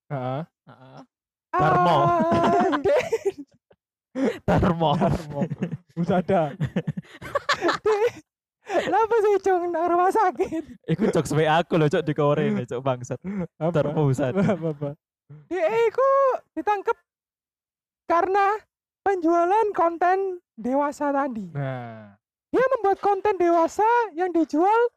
Heeh. 0.09 0.41
Heeh. 0.45 0.99
Darmo. 1.55 1.97
Ah, 1.97 2.69
D. 2.83 2.89
Darmo. 4.45 4.89
Darmo. 4.99 5.41
Usada. 5.97 6.53
Lapa 8.65 9.15
sih 9.21 9.35
cung 9.39 9.69
nang 9.69 9.85
rumah 9.85 10.09
sakit. 10.09 10.63
Iku 10.89 11.09
jokes 11.09 11.31
WA 11.31 11.61
aku 11.61 11.77
loh, 11.77 11.85
cok 11.85 12.01
di 12.01 12.13
korene, 12.13 12.65
cok 12.65 12.81
bangsat. 12.81 13.19
Apa? 13.55 13.69
Darmo 13.71 14.09
usat. 14.09 14.33
Apa? 14.33 14.73
apa? 14.73 14.89
Dia 15.47 15.65
iku 15.85 16.09
ditangkap 16.53 16.97
karena 18.05 18.57
penjualan 19.01 19.67
konten 19.71 20.37
dewasa 20.53 21.09
tadi. 21.09 21.49
Nah, 21.49 22.17
Dia 22.49 22.65
membuat 22.77 22.97
konten 22.99 23.35
dewasa 23.35 23.85
yang 24.13 24.29
dijual 24.29 24.89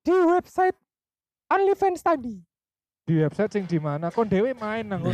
di 0.00 0.12
website 0.12 0.76
OnlyFans 1.48 2.02
tadi. 2.02 2.36
di 3.02 3.18
website 3.18 3.50
sing 3.50 3.64
di 3.66 3.82
mana 3.82 4.08
kon 4.08 4.30
dewe 4.30 4.54
main 4.54 4.86
nang. 4.86 5.02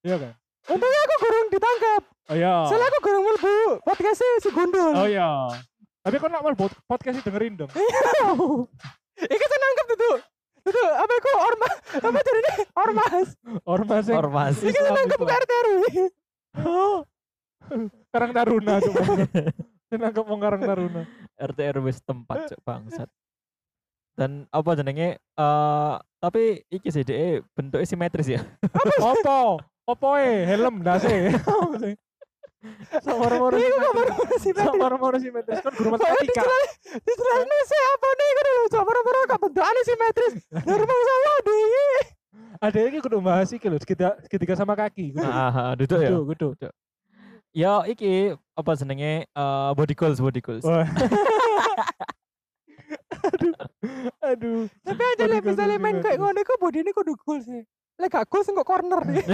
Iya 0.00 0.16
kan? 0.16 0.32
Untungnya 0.68 1.00
aku 1.04 1.14
gurung 1.24 1.48
ditangkap. 1.48 2.02
Oh 2.28 2.36
iya. 2.36 2.54
Soalnya 2.68 2.86
aku 2.92 2.98
gurung 3.00 3.24
mlebu 3.24 3.56
podcastnya 3.82 4.28
si 4.44 4.48
Gundul. 4.52 4.92
Oh 4.92 5.08
iya. 5.08 5.30
Tapi 6.04 6.16
kon 6.20 6.30
nak 6.32 6.44
mal 6.44 6.54
bot- 6.56 6.76
podcast 6.84 7.24
dengerin 7.24 7.56
dong. 7.56 7.70
Iki 9.18 9.44
saya 9.48 9.58
nangkep 9.60 9.86
tuh. 9.96 10.16
Itu 10.68 10.82
apa 10.84 11.12
aku 11.16 11.30
ormas 11.32 11.74
apa 11.96 12.18
jadi 12.20 12.40
ini 12.44 12.52
ormas. 12.76 13.28
Ormas 13.64 14.04
Ormas. 14.12 14.54
Iki 14.60 14.76
saya 14.76 14.92
nangkep 14.92 15.20
ke 15.20 15.32
RT 15.32 15.50
RW. 15.52 15.82
Oh. 16.68 16.96
Karang 18.12 18.32
Taruna 18.36 18.80
coba. 18.80 19.00
Saya 19.88 19.98
nangkep 20.04 20.24
wong 20.28 20.40
Karang 20.40 20.62
Taruna. 20.64 21.02
RT 21.40 21.58
RW 21.80 21.86
setempat, 21.92 22.52
cok 22.52 22.60
bangsat. 22.60 23.08
Dan 24.18 24.44
apa 24.50 24.70
jenenge 24.74 25.16
eh 25.16 25.94
tapi 26.18 26.66
iki 26.68 26.90
sih 26.90 27.06
bentuknya 27.56 27.86
simetris 27.86 28.28
ya. 28.28 28.42
Opo? 29.00 29.62
Opo 29.88 30.20
e 30.20 30.44
helm 30.44 30.84
dase. 30.84 31.32
Samar-mar 33.00 33.54
Iku 33.56 33.76
kamar 33.80 34.06
si 34.42 34.50
Petri. 34.52 34.66
samar-mar 34.68 35.14
simetris 35.16 35.64
kan 35.64 35.72
guru 35.72 35.88
Kok 35.94 35.96
matematika. 35.96 36.42
Dijelasnya 37.06 37.58
sih 37.70 37.80
apa 37.96 38.08
nih 38.18 38.28
lho 38.36 38.64
cok 38.68 38.82
moro-moro 38.84 39.18
gak 39.30 39.40
bentukannya 39.40 39.82
simetris. 39.88 40.34
Normal 40.66 40.98
sama 41.08 41.32
deh. 41.46 42.04
Ada 42.58 42.78
iki 42.90 42.98
kudu 43.00 43.22
bahas 43.24 43.48
iki 43.54 43.64
lho 43.64 43.80
segitiga, 43.80 44.18
segitiga 44.26 44.54
sama 44.60 44.76
kaki. 44.76 45.16
Kudu. 45.16 45.24
Ah, 45.24 45.72
ah, 45.72 45.72
duduk 45.72 46.04
ya. 46.04 46.10
Kudu, 46.12 46.46
kudu. 46.52 46.68
Ya 47.56 47.80
iki 47.88 48.36
apa 48.58 48.70
jenenge 48.76 49.24
eh 49.24 49.70
body 49.72 49.94
goals, 49.96 50.20
body 50.20 50.44
goals. 50.44 50.68
Aduh. 53.28 53.54
Aduh. 54.20 54.68
Tapi 54.84 55.02
aja 55.16 55.24
lah 55.24 55.40
misalnya 55.40 55.80
main 55.80 56.04
kayak 56.04 56.20
ngono 56.20 56.44
iku 56.44 56.60
body 56.60 56.84
ini 56.84 56.92
kudu 56.92 57.16
goal 57.24 57.40
sih. 57.40 57.64
Lek 57.98 58.08
gak 58.08 58.26
goal 58.26 58.40
sih 58.40 58.52
kok 58.52 58.62
corner 58.64 59.02
nih. 59.04 59.24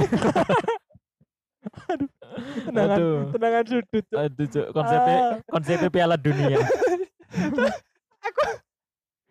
Tendangan, 2.65 2.97
Aduh. 2.97 3.19
tendangan 3.31 3.65
sudut. 3.65 4.05
Cuk. 4.05 4.19
Aduh, 4.19 4.47
cok 4.47 4.67
konsepnya 4.71 5.17
Ah. 5.17 5.33
konsepnya 5.47 5.89
Piala 5.89 6.17
Dunia. 6.17 6.59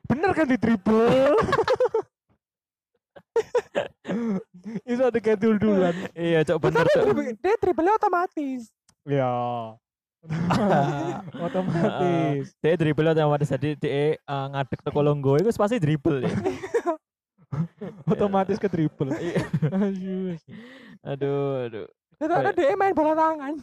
Bener 0.04 0.30
kan 0.32 0.46
di 0.46 0.56
dribble. 0.56 1.34
Itu 4.84 5.02
ada 5.02 5.18
kayak 5.18 5.38
dul-dulan. 5.38 5.94
iya, 6.14 6.42
cok 6.44 6.58
bener, 6.60 6.84
Tapi 6.84 6.92
cok. 6.92 7.04
dribble- 7.04 7.38
dia 7.38 7.56
dribble 7.58 7.92
otomatis. 7.92 8.62
Ya. 9.04 9.34
Otomatis. 11.44 12.56
Dia 12.58 12.74
dribble 12.74 13.12
otomatis 13.12 13.50
jadi 13.50 13.76
dia 13.76 13.92
eh, 14.16 14.16
ngadek 14.24 14.80
teko 14.80 15.02
longgo 15.02 15.36
itu 15.36 15.52
pasti 15.52 15.78
dribble 15.78 16.24
ya. 16.24 16.32
Otomatis 18.12 18.58
ke 18.58 18.68
dribble. 18.68 19.14
Iya. 19.14 19.42
Aduh. 21.12 21.68
Aduh. 21.68 21.88
Itu 22.14 22.32
ada 22.32 22.52
dia 22.52 22.74
main 22.74 22.94
bola 22.94 23.14
tangan. 23.14 23.54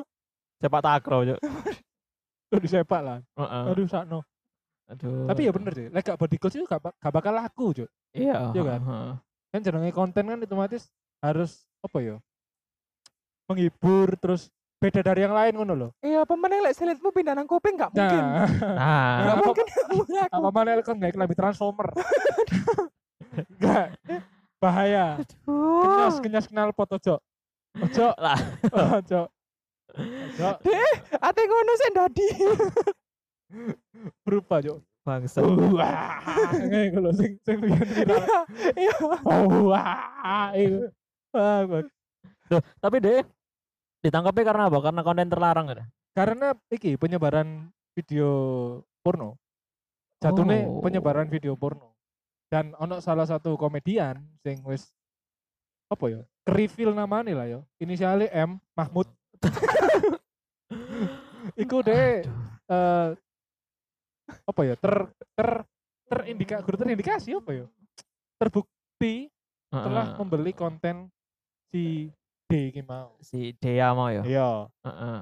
Sepak 0.62 0.82
takraw, 0.82 1.22
cok. 1.24 1.40
Tuh 2.48 2.58
disepak 2.58 3.00
lah. 3.00 3.18
Heeh. 3.36 3.64
Aduh 3.68 3.86
sakno. 3.86 4.20
Aduh. 4.88 5.28
Tapi 5.28 5.44
ya 5.44 5.52
bener 5.52 5.72
sih, 5.76 5.86
lek 5.92 6.00
gak 6.02 6.16
body 6.16 6.36
coach 6.40 6.56
itu 6.56 6.64
gak, 6.64 6.80
gak 6.80 7.12
bakal 7.12 7.30
laku, 7.30 7.76
Cuk. 7.76 7.88
Iya. 8.16 8.50
Iya 8.50 8.62
kan? 8.64 8.80
heeh. 8.80 9.12
Kan 9.48 9.60
jenenge 9.60 9.92
konten 9.92 10.24
kan 10.24 10.38
otomatis 10.40 10.88
harus 11.20 11.68
apa 11.80 11.98
ya? 12.00 12.16
Menghibur 13.46 14.16
terus 14.16 14.48
beda 14.78 15.02
dari 15.02 15.26
yang 15.26 15.36
lain 15.36 15.52
ngono 15.54 15.74
loh. 15.76 15.90
Iya, 16.00 16.24
pemenang 16.24 16.64
lek 16.64 16.72
selitmu 16.72 17.12
pindah 17.12 17.36
nang 17.36 17.44
kuping 17.44 17.76
mungkin. 17.76 17.98
Nah, 17.98 18.46
Nah, 18.78 19.34
apa- 19.36 19.44
mungkin 19.44 19.66
kamu 19.68 20.02
aku. 20.24 20.32
apa 20.32 20.48
mana 20.48 20.78
lek 20.78 20.84
kon 20.86 20.96
gak 20.96 21.12
klambi 21.12 21.36
transformer. 21.36 21.88
Gak 23.56 23.86
bahaya. 24.58 25.22
Kenyas 25.46 26.14
Aduh. 26.14 26.22
kenyas 26.22 26.46
kenal 26.46 26.70
pot 26.72 26.90
ojo. 26.90 27.18
Ojo. 27.78 28.06
Lah. 28.24 28.38
Ojo. 28.98 29.30
Ojo. 29.94 30.48
Ate 31.18 31.40
ngono 31.42 31.72
sih 31.74 31.90
dadi. 31.90 32.28
Berupa, 34.22 34.60
Cuk. 34.60 34.78
bangsa. 35.00 35.40
Wah, 35.40 36.20
kayak 36.52 36.92
ngono 36.92 37.10
sing 37.16 37.40
sing 37.40 37.56
viral. 37.58 38.20
Iya. 38.76 38.92
Wah, 39.64 40.52
itu. 40.52 40.84
Wah, 41.32 41.64
bak- 41.64 41.92
Duh, 42.48 42.60
tapi 42.76 42.96
deh 43.00 43.20
ditangkapnya 44.00 44.44
karena 44.44 44.62
apa? 44.68 44.78
Karena 44.80 45.00
konten 45.02 45.28
terlarang 45.28 45.66
kan? 45.68 45.88
karena 46.12 46.50
iki 46.68 46.98
penyebaran 46.98 47.70
video 47.94 48.28
porno. 49.00 49.38
Jatuhnya 50.18 50.66
Oh. 50.66 50.82
penyebaran 50.82 51.30
video 51.30 51.54
porno. 51.54 51.94
Dan 52.48 52.72
ono 52.80 52.96
salah 53.04 53.28
satu 53.28 53.60
komedian 53.60 54.24
sing 54.40 54.64
wis 54.64 54.88
apa 55.92 56.04
ya? 56.08 56.20
Reveal 56.48 56.96
namanya 56.96 57.32
lah 57.36 57.46
ya. 57.46 57.60
Inisialnya 57.76 58.32
M 58.32 58.56
Mahmud. 58.72 59.08
Iku 61.62 61.84
deh 61.84 62.24
eh 62.68 63.08
apa 64.48 64.60
ya? 64.64 64.74
Ter 64.80 65.12
ter 65.36 65.48
terindika 66.08 66.56
guru 66.64 66.76
terindikasi 66.80 67.36
apa 67.36 67.52
ya? 67.52 67.66
Terbukti 68.40 69.28
telah 69.68 70.12
Heeh. 70.12 70.16
membeli 70.16 70.52
konten 70.56 71.12
si 71.68 72.08
D 72.48 72.72
iki 72.72 72.80
mau. 72.80 73.12
si 73.20 73.52
Dea 73.60 73.92
mau 73.92 74.08
ya. 74.08 74.24
Iya. 74.24 74.50
Heeh. 74.88 75.20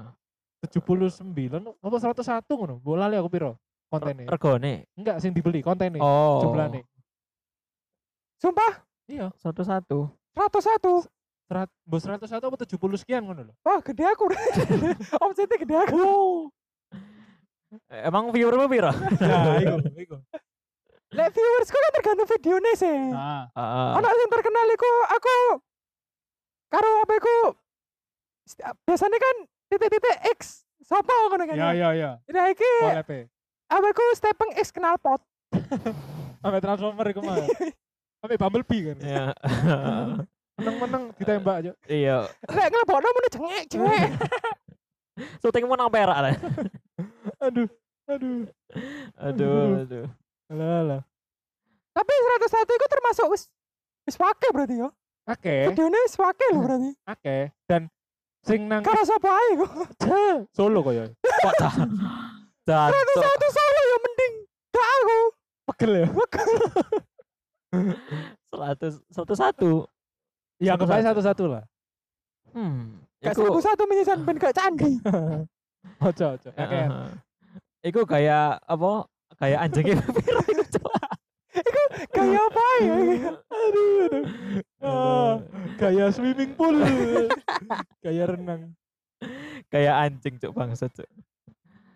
79 0.71 1.75
apa 1.83 1.97
101 1.99 2.47
ngono. 2.55 2.79
Bola 2.79 3.11
aku 3.11 3.31
piro 3.35 3.59
kontennya. 3.91 4.31
Regone. 4.31 4.87
Enggak 4.95 5.19
sing 5.19 5.35
dibeli 5.35 5.59
kontennya. 5.59 5.99
Oh. 5.99 6.39
Jumlahnya. 6.47 6.87
Sumpah, 8.37 8.73
Iya. 9.07 9.31
Satu-satu. 9.39 10.11
101. 10.35 11.07
Serat, 11.47 11.71
bos 11.87 12.03
101 12.03 12.27
apa 12.43 12.57
70 12.59 12.75
sekian 12.99 13.23
ngono 13.23 13.47
loh. 13.47 13.55
Wah, 13.63 13.79
gede 13.79 14.03
aku. 14.03 14.27
Omsetnya 15.25 15.57
gede 15.57 15.77
aku. 15.79 16.03
Eh, 17.87 18.03
Emang 18.03 18.35
viewermu 18.35 18.67
piro? 18.67 18.91
Ya, 19.23 19.63
iku, 19.63 19.77
iku. 19.95 20.17
Lek 21.15 21.31
viewers 21.31 21.71
kan 21.71 21.83
tergantung 21.95 22.27
videonya 22.29 22.73
sih. 22.75 22.99
Nah, 23.15 23.47
Heeh. 23.49 23.91
Ono 23.95 24.07
yang 24.11 24.27
terkenal 24.29 24.67
iku 24.69 24.91
aku 25.07 25.37
karo 26.67 26.89
apa 26.99 27.13
iku 27.15 27.37
st- 28.43 28.75
biasanya 28.83 29.15
kan 29.15 29.37
titik-titik 29.71 30.17
X 30.35 30.67
sapa 30.83 31.15
ngono 31.31 31.47
kan. 31.47 31.55
ya 31.55 31.71
ya 31.73 31.89
ya. 31.95 32.11
Nah 32.27 32.51
iki 32.51 32.73
apa 33.71 33.87
iku 33.87 34.05
Stephen 34.13 34.51
X 34.59 34.75
kenal 34.75 34.99
pot. 34.99 35.23
Sampai 36.43 36.59
transformer 36.59 37.07
iku 37.07 37.23
mah. 37.23 37.39
Sampai 38.27 38.43
Bumblebee 38.43 38.83
kan. 38.91 38.99
Iya. 39.07 39.25
Meneng-meneng 40.59 41.03
ditembak 41.15 41.57
aja. 41.63 41.73
Iya. 41.87 42.27
Lek 42.51 42.67
ngelebokno 42.75 43.07
muni 43.15 43.29
cengek 43.31 43.65
cengek. 43.71 44.09
Syutingmu 45.39 45.75
nang 45.79 45.95
perak 45.95 46.19
lah. 46.19 46.35
Aduh, 47.39 47.71
aduh. 48.11 48.51
Aduh, 49.15 49.87
aduh. 49.87 50.07
Alah, 50.51 50.75
alah. 50.83 51.01
Tapi 51.95 52.13
101 52.51 52.67
iku 52.67 52.87
termasuk 52.91 53.27
wis 53.31 53.43
wis 54.11 54.19
wake 54.19 54.51
berarti 54.51 54.75
ya. 54.83 54.91
Oke, 55.31 55.71
Videonya 55.71 55.99
wis 56.03 56.19
wake 56.19 56.47
lho 56.51 56.59
berarti. 56.67 56.91
oke. 57.07 57.37
Dan 57.71 57.87
sing 58.43 58.67
nang 58.67 58.83
Karo 58.83 59.07
sapa 59.07 59.39
ae 59.39 59.51
kok. 59.55 59.71
Solo 60.59 60.83
koyo. 60.83 61.15
Kok 61.23 61.55
dah. 61.63 61.75
Dah. 62.67 62.91
Satu 62.91 63.47
solo 63.55 63.81
ya 63.87 63.97
mending 64.03 64.33
gak 64.75 64.89
aku. 64.99 65.19
Pegel 65.71 65.93
ya. 65.95 66.09
Seratus 68.51 68.95
satu 69.13 69.35
satu. 69.35 69.71
Ya 70.57 70.73
anggap 70.77 70.97
aja 70.97 71.13
satu-satu 71.13 71.45
lah. 71.53 71.65
Hmm. 72.57 73.05
Gak 73.21 73.37
satu 73.37 73.61
satu 73.61 73.83
menyisan 73.85 74.25
ben 74.25 74.41
gak 74.41 74.57
candi. 74.57 74.97
Ojo, 76.07 76.35
ojo. 76.35 76.51
Oke. 76.51 76.61
Heeh. 76.61 76.89
Iku 77.87 78.03
kayak 78.03 78.59
apa? 78.67 79.07
Kayak 79.39 79.59
anjingnya 79.69 80.03
piro 80.17 80.43
iku, 80.43 80.65
Cok? 80.67 80.93
Kayak 82.11 82.43
apa 82.43 82.65
ya? 82.83 82.97
Aduh, 83.47 83.89
aduh. 84.11 84.25
Ah, 84.83 85.33
kayak 85.79 86.11
swimming 86.13 86.53
pool. 86.59 86.75
kayak 88.05 88.35
renang. 88.35 88.75
Kayak 89.71 89.95
anjing 90.11 90.35
cuk 90.43 90.53
bangsa 90.53 90.91
cuk. 90.91 91.09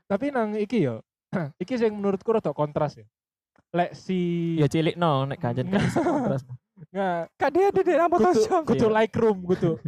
Tapi 0.06 0.32
nang 0.32 0.54
iki 0.56 0.86
yo. 0.86 1.02
iki 1.62 1.76
sing 1.76 1.92
menurutku 1.92 2.30
rada 2.32 2.54
kontras 2.54 2.96
ya. 2.96 3.06
Lek 3.70 3.94
si 3.94 4.18
Ya 4.59 4.66
cilik 4.66 4.98
no 4.98 5.22
nek 5.24 5.38
kanjen 5.38 5.70
kan 5.70 5.78
kontras. 5.94 6.42
nggak 6.90 7.22
Kak 7.38 7.50
dia 7.52 7.68
di 7.70 7.92
rambut 7.94 8.18
kudu 8.18 8.30
kosong. 8.35 8.62
kudu 8.66 8.87
Iya. 8.88 8.96
like 8.96 9.14
room 9.14 9.38
kudu. 9.46 9.78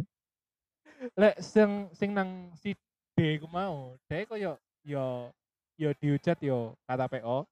Lek 1.19 1.35
sing 1.37 1.91
sing 1.91 2.15
nang 2.15 2.53
si 2.55 2.71
D 3.13 3.37
ku 3.37 3.47
mau, 3.51 3.99
D 4.07 4.23
koyo 4.23 4.55
yo 4.81 5.27
yo 5.75 5.89
diucat 5.99 6.39
yo 6.39 6.79
kata 6.87 7.11
PO. 7.11 7.43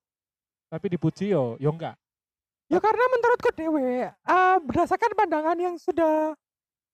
Tapi 0.72 0.86
dipuji 0.88 1.36
yo 1.36 1.60
yo 1.60 1.67
enggak. 1.70 2.00
Ya 2.72 2.80
karena 2.80 3.04
menurutku 3.12 3.52
dewe 3.52 4.08
eh, 4.08 4.56
berdasarkan 4.63 5.12
pandangan 5.12 5.58
yang 5.60 5.76
sudah 5.76 6.32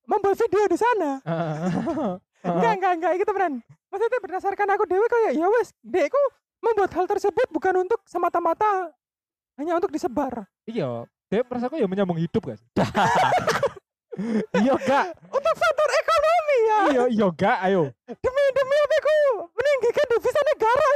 membuat 0.10 0.34
video 0.34 0.65
di 0.65 0.78
sana. 0.78 1.21
Enggak, 2.47 2.73
enggak, 2.80 2.91
enggak, 2.95 3.12
itu 3.17 3.28
beneran. 3.28 3.54
Maksudnya 3.91 4.19
berdasarkan 4.23 4.67
aku 4.71 4.84
dewe 4.88 5.04
kayak 5.04 5.36
ya 5.36 5.47
wes, 5.52 5.73
dekku 5.84 6.21
membuat 6.63 6.95
hal 6.95 7.06
tersebut 7.06 7.43
bukan 7.52 7.84
untuk 7.84 8.00
semata-mata 8.08 8.93
hanya 9.58 9.74
untuk 9.76 9.89
disebar. 9.89 10.46
Iya, 10.63 11.04
dia 11.28 11.41
merasa 11.41 11.67
kok 11.67 11.76
ya 11.76 11.89
menyambung 11.89 12.15
hidup 12.15 12.43
sih? 12.48 12.60
iya 14.62 14.74
gak, 14.76 15.06
Untuk 15.28 15.54
faktor 15.54 15.89
ekonomi 15.93 16.58
ya. 16.60 16.78
iya 16.88 17.04
iya 17.10 17.28
gak, 17.30 17.58
ayo. 17.65 17.84
Demi 18.08 18.43
demi 18.54 18.76
apa 18.78 18.96
aku 18.98 19.15
meninggikan 19.52 20.06
devisa 20.10 20.41
negara. 20.43 20.89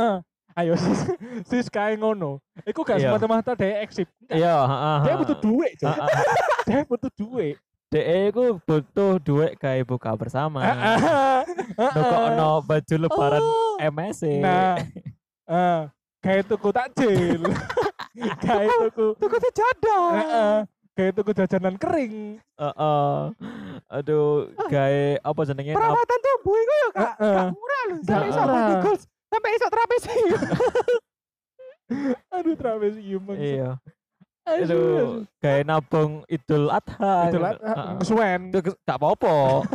ayo 0.60 0.72
sis, 0.76 1.00
sis 1.48 1.66
kayak 1.68 1.96
ngono. 1.98 2.40
Iku 2.62 2.80
gak 2.80 3.00
Iya. 3.00 3.08
semata-mata 3.10 3.52
dia 3.52 3.80
eksip. 3.80 4.08
Iya, 4.28 4.56
heeh. 4.62 4.98
Dia 5.04 5.14
butuh 5.16 5.38
duit, 5.38 5.72
Cok. 5.76 5.96
Heeh. 5.96 6.24
dia 6.68 6.80
butuh 6.84 7.12
duit. 7.12 7.56
DE 7.92 8.32
ku 8.32 8.56
butuh 8.64 9.20
duit 9.20 9.52
kayak 9.56 9.84
buka 9.84 10.16
bersama. 10.16 10.64
Nukokno 11.76 12.64
baju 12.64 12.94
lebaran 12.96 13.42
Oh. 13.44 13.76
MSC. 13.76 14.40
Nah, 14.40 14.80
eh, 15.44 15.80
kayak 16.20 16.48
tuku 16.48 16.72
takjil. 16.72 17.44
Kayak 18.14 18.68
tuku, 18.84 19.06
Tuku 19.16 19.36
sejadah. 19.38 20.04
Heeh. 20.14 20.54
kayak 20.92 21.12
tuku 21.14 21.30
jajanan 21.32 21.74
kering. 21.76 22.36
Heeh. 22.54 23.16
Aduh, 23.88 24.28
gawe 24.62 25.02
apa 25.18 25.40
jenenge? 25.44 25.72
Perawatan 25.72 26.18
tubuh 26.20 26.54
itu 26.54 26.74
ya 26.74 26.88
kak, 26.90 27.12
Heeh. 27.16 27.34
gak 27.34 27.48
murah 27.50 27.82
loh. 27.82 27.98
Sampai 28.02 28.28
iso 28.28 28.42
goals, 28.78 29.02
sampai 29.26 29.50
iso 29.52 29.66
trapesium. 29.68 30.40
Aduh, 32.36 32.54
trapesium. 32.54 33.20
bangsa. 33.22 33.40
Iya. 33.42 33.70
Aduh, 34.42 34.64
Aduh, 34.66 35.10
gawe 35.38 35.60
nabung 35.62 36.12
Idul 36.26 36.66
Adha. 36.66 37.30
Itu 37.30 37.38
ngono. 37.38 37.44
lah, 37.46 37.52
Heeh. 37.54 37.90
kesuwen. 37.96 38.40
Itu 38.50 38.58
gak 38.82 38.98
apa-apa. 38.98 39.34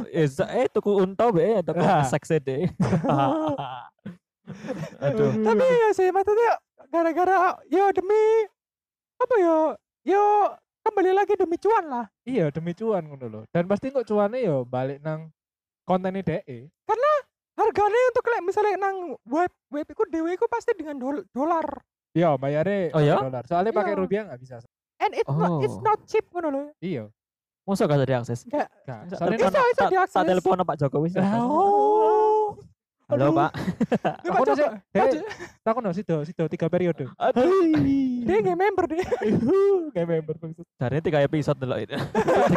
Eh, 0.10 0.28
sa- 0.36 0.52
eh 0.52 0.68
tuku 0.68 0.92
unta 0.94 1.32
be, 1.32 1.62
tuku 1.64 1.80
Ah. 1.80 2.04
seks 2.04 2.30
deh. 2.38 2.68
Aduh. 5.00 5.32
Tapi 5.38 5.64
ya 5.66 5.90
sih 5.92 6.10
maksudnya 6.10 6.52
gara-gara 6.88 7.36
ya 7.68 7.92
demi 7.92 8.48
apa 9.18 9.36
ya, 9.36 9.58
yo 10.06 10.24
kembali 10.82 11.12
lagi 11.12 11.34
demi 11.34 11.58
cuan 11.58 11.86
lah. 11.86 12.06
Iya 12.24 12.48
demi 12.50 12.72
cuan 12.72 13.04
ngono 13.04 13.26
lho. 13.28 13.42
Dan 13.50 13.66
pasti 13.66 13.90
kok 13.90 14.04
cuannya 14.04 14.40
yo 14.40 14.64
balik 14.64 15.00
nang 15.00 15.30
kontennya 15.84 16.22
DE. 16.22 16.70
Harganya 17.58 18.02
untuk 18.08 18.22
kayak 18.22 18.44
misalnya 18.44 18.78
nang 18.78 18.98
web 19.26 19.50
web 19.68 19.82
itu 19.84 20.04
dewe 20.08 20.30
itu 20.32 20.46
pasti 20.46 20.72
dengan 20.72 20.94
dol- 20.96 21.26
dolar. 21.28 21.66
Iya, 22.14 22.38
bayarnya 22.38 22.94
Oh 22.94 23.02
ya? 23.02 23.18
pakai 23.18 23.26
dolar. 23.26 23.44
Soalnya 23.44 23.74
pakai 23.74 23.94
Iya. 23.94 24.00
rupiah 24.00 24.22
nggak 24.30 24.40
bisa. 24.40 24.56
And 24.98 25.12
it's 25.12 25.26
not 25.28 25.52
it's 25.60 25.74
Oh. 25.74 25.82
not 25.82 26.00
cheap 26.06 26.26
ngono 26.30 26.48
loh. 26.48 26.66
Iya. 26.78 27.10
Masa 27.66 27.84
gak 27.84 27.98
bisa 27.98 28.08
diakses? 28.08 28.40
Enggak. 28.46 28.68
Gak. 28.86 29.00
Soalnya 29.12 29.36
Bisa, 29.36 29.50
telepon- 29.50 29.68
bisa 29.68 29.82
sa- 29.82 29.90
diakses. 29.90 30.16
sa 30.16 30.22
telepon 30.24 30.56
Pak 30.64 30.78
Jokowi. 30.78 31.10
Oh. 31.18 32.27
Halo 33.08 33.32
Aduh. 33.32 33.36
Pak. 33.40 33.52
Aku 34.28 34.36
Pak 34.36 34.48
nasi, 34.52 34.62
Joko- 34.68 35.28
takut 35.64 35.82
nasi 35.82 36.04
sido, 36.04 36.16
sido 36.28 36.44
tiga 36.52 36.68
periode. 36.68 37.08
Aduh. 37.16 37.72
dia 38.28 38.36
nggak 38.44 38.60
member 38.60 38.84
deh. 38.92 39.00
Kayak 39.96 40.08
member 40.12 40.36
maksud. 40.36 40.66
Dari 40.76 41.00
tiga 41.00 41.24
episode 41.24 41.56
dulu 41.56 41.80
itu. 41.80 41.96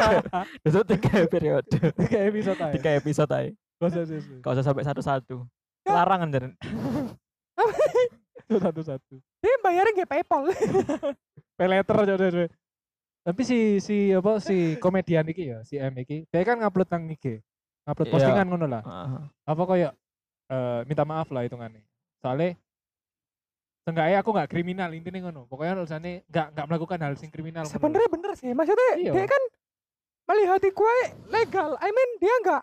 Itu 0.67 0.83
tiga 0.83 1.23
periode. 1.31 1.71
Tiga 1.95 2.19
episode 2.27 2.59
aja. 2.59 2.73
Tiga 2.75 2.91
episode 2.99 3.31
aja. 3.31 3.51
Gak 3.79 3.87
usah 3.95 4.03
sih. 4.03 4.19
Gak 4.43 4.51
usah 4.59 4.65
sampai 4.67 4.83
satu-satu. 4.83 5.35
Larangan 5.87 6.29
dan 6.29 6.43
satu-satu. 8.51 9.15
Dia 9.39 9.55
bayarnya 9.63 10.03
nggak 10.03 10.09
PayPal. 10.11 10.51
Peleter 11.55 11.95
aja 11.95 12.13
deh. 12.19 12.51
Tapi 13.23 13.41
si 13.47 13.79
si 13.79 14.11
apa 14.11 14.43
si 14.43 14.75
komedian 14.83 15.23
iki 15.31 15.47
ya, 15.47 15.63
si 15.63 15.79
M 15.79 15.93
iki, 15.95 16.27
dia 16.27 16.41
kan 16.43 16.59
ngupload 16.59 16.89
nang 16.91 17.07
IG. 17.07 17.39
Ngupload 17.87 18.07
Iya. 18.09 18.13
postingan 18.13 18.47
ngono 18.51 18.65
lah. 18.67 18.83
Apa 19.47 19.63
koyo 19.63 19.89
eh 20.51 20.79
minta 20.83 21.03
maaf 21.03 21.31
lah 21.31 21.47
hitungannya. 21.47 21.81
Soalnya 22.19 22.59
Seenggaknya 23.81 24.21
aku 24.21 24.29
nggak 24.29 24.49
kriminal 24.53 24.93
intinya 24.93 25.19
ngono. 25.25 25.49
Pokoknya 25.49 25.73
tulisannya 25.73 26.21
nggak 26.29 26.47
nggak 26.53 26.65
melakukan 26.69 26.99
hal 27.01 27.13
sing 27.17 27.33
kriminal. 27.33 27.65
Sebenarnya 27.65 28.09
bener 28.13 28.31
sih. 28.37 28.53
Maksudnya 28.53 28.89
Iya. 28.93 29.09
dia 29.09 29.25
kan 29.25 29.41
melihat 30.29 30.61
gue 30.61 30.95
legal. 31.33 31.69
I 31.81 31.89
mean 31.89 32.09
dia 32.21 32.35
nggak 32.45 32.61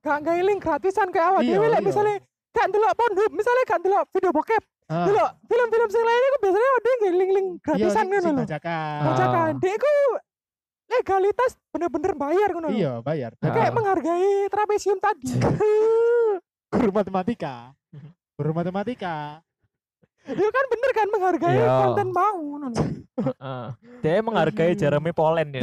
nggak 0.00 0.16
nggak 0.24 0.34
link 0.48 0.60
gratisan 0.64 1.12
kayak 1.12 1.26
awal. 1.28 1.40
Iya, 1.44 1.60
Dia 1.60 1.68
like, 1.68 1.76
iya. 1.76 1.84
misalnya 1.84 2.16
gak 2.56 2.66
ndelok 2.72 2.92
Pornhub, 2.96 3.32
misalnya 3.36 3.64
gak 3.68 3.78
ndelok 3.84 4.04
video 4.16 4.30
bokep. 4.32 4.62
Ah, 4.86 5.04
Delok 5.04 5.30
film-film 5.44 5.88
sing 5.92 6.04
lainnya 6.06 6.28
aku 6.30 6.38
biasanya 6.40 6.70
ada 6.72 6.90
nggak 6.96 7.12
link-link 7.20 7.48
gratisan 7.60 8.04
ngono 8.08 8.22
sing 8.22 8.32
lho. 8.32 8.42
bajakan. 8.48 9.00
Ah. 9.04 9.48
Dia 9.60 9.72
itu 9.76 9.92
legalitas 10.86 11.50
bener-bener 11.68 12.12
bayar 12.16 12.48
ngono. 12.56 12.68
Iya, 12.72 12.92
bayar. 13.04 13.30
Kayak 13.44 13.70
Ah. 13.70 13.74
menghargai 13.76 14.48
trapesium 14.48 14.98
tadi. 15.04 15.36
Guru 16.72 16.90
matematika. 16.92 17.72
Guru 18.36 18.52
matematika. 18.52 19.40
Dia 20.26 20.48
kan 20.50 20.64
bener 20.66 20.90
kan 20.90 21.06
menghargai 21.08 21.54
Iya. 21.56 21.74
konten 21.80 22.08
mau. 22.10 22.38
Heeh. 23.16 23.64
Dia 24.02 24.18
menghargai 24.20 24.74
Jeremy 24.74 25.14
Polen 25.14 25.54
ya, 25.54 25.62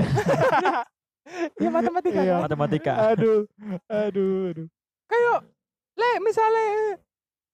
Ya 1.62 1.70
matematika. 1.70 2.20
Iya. 2.20 2.34
kan. 2.34 2.44
matematika. 2.48 2.94
Aduh, 3.12 3.44
aduh, 3.86 4.56
aduh. 4.56 4.68
Kayak 5.06 5.40
le 5.94 6.10
misalnya 6.22 6.96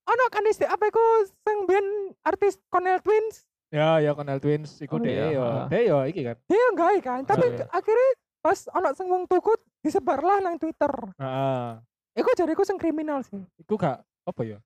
ono 0.06 0.24
kan 0.28 0.46
isti 0.46 0.64
apa 0.64 0.86
iku 0.86 1.02
sing 1.40 1.58
artis 2.24 2.62
Cornell 2.68 2.98
Twins 3.00 3.44
Ya, 3.70 3.98
ya 4.00 4.14
Cornell 4.14 4.40
Twins 4.40 4.78
iku 4.80 4.96
Oh, 4.96 5.00
deh 5.00 5.10
iya. 5.12 5.26
yo. 5.30 5.44
Ah. 5.44 5.66
Deh 5.68 5.82
yo 5.84 5.98
iki 6.04 6.22
kan. 6.24 6.38
dia 6.46 6.64
enggak 6.72 6.90
kan 7.02 7.22
tapi 7.24 7.46
Iya. 7.48 7.66
akhirnya 7.70 8.10
pas 8.40 8.60
ono 8.70 8.90
sing 8.94 9.06
wong 9.06 9.26
tuku 9.26 9.52
disebarlah 9.82 10.40
nang 10.40 10.56
Twitter 10.56 10.94
Heeh. 11.16 11.68
Iku 12.14 12.30
jariku 12.34 12.62
sing 12.64 12.78
kriminal 12.78 13.22
sih 13.22 13.40
Iku 13.58 13.76
gak 13.76 14.02
apa 14.02 14.42
ya? 14.44 14.58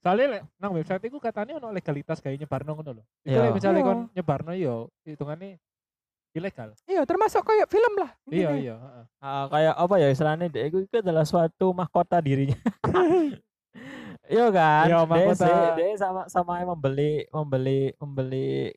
Soalnya 0.00 0.26
lek 0.36 0.42
nang 0.58 0.76
website 0.76 1.04
iku 1.06 1.16
katanya 1.16 1.56
ono 1.56 1.72
legalitas 1.72 2.20
kayak 2.20 2.36
nyebarno 2.36 2.76
ngono 2.76 2.90
lho. 2.98 3.02
Iku 3.22 3.30
Iya. 3.30 3.40
lek 3.40 3.52
misalnya 3.56 3.80
Iya. 3.80 3.88
kon 3.88 3.98
nyebarno 4.12 4.52
yo 4.52 4.74
hitungannya 5.02 5.56
ilegal. 6.34 6.74
iya 6.84 7.02
termasuk 7.04 7.40
kayak 7.40 7.70
film 7.70 7.94
lah 7.94 8.10
Iya, 8.26 8.50
iya, 8.58 8.74
heeh. 8.74 9.04
Ah, 9.18 9.46
kayak 9.46 9.74
apa 9.78 9.94
ya 9.96 10.08
istilahnya 10.10 10.46
dia 10.50 10.66
itu, 10.66 10.82
itu 10.82 10.96
adalah 10.98 11.22
suatu 11.22 11.70
mahkota 11.70 12.18
dirinya. 12.18 12.58
Iya 14.24 14.48
kan? 14.50 14.86
Iya, 14.88 14.98
mahkota. 15.04 15.76
dia 15.76 15.94
sama 15.94 16.24
sama 16.26 16.56
yang 16.56 16.72
membeli 16.72 17.28
membeli 17.28 17.92
membeli 17.94 18.72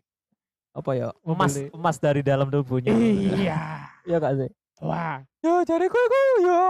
apa 0.72 0.92
ya? 0.94 1.08
Emas 1.24 1.56
Membeli. 1.56 1.72
emas 1.72 1.96
dari 1.98 2.22
dalam 2.22 2.48
tubuhnya. 2.48 2.92
Iya. 2.92 3.60
Iya 4.04 4.18
kak 4.20 4.34
sih? 4.38 4.50
Wah. 4.80 5.24
yo 5.40 5.64
jariku 5.64 5.96
iku 5.98 6.20
yo 6.44 6.62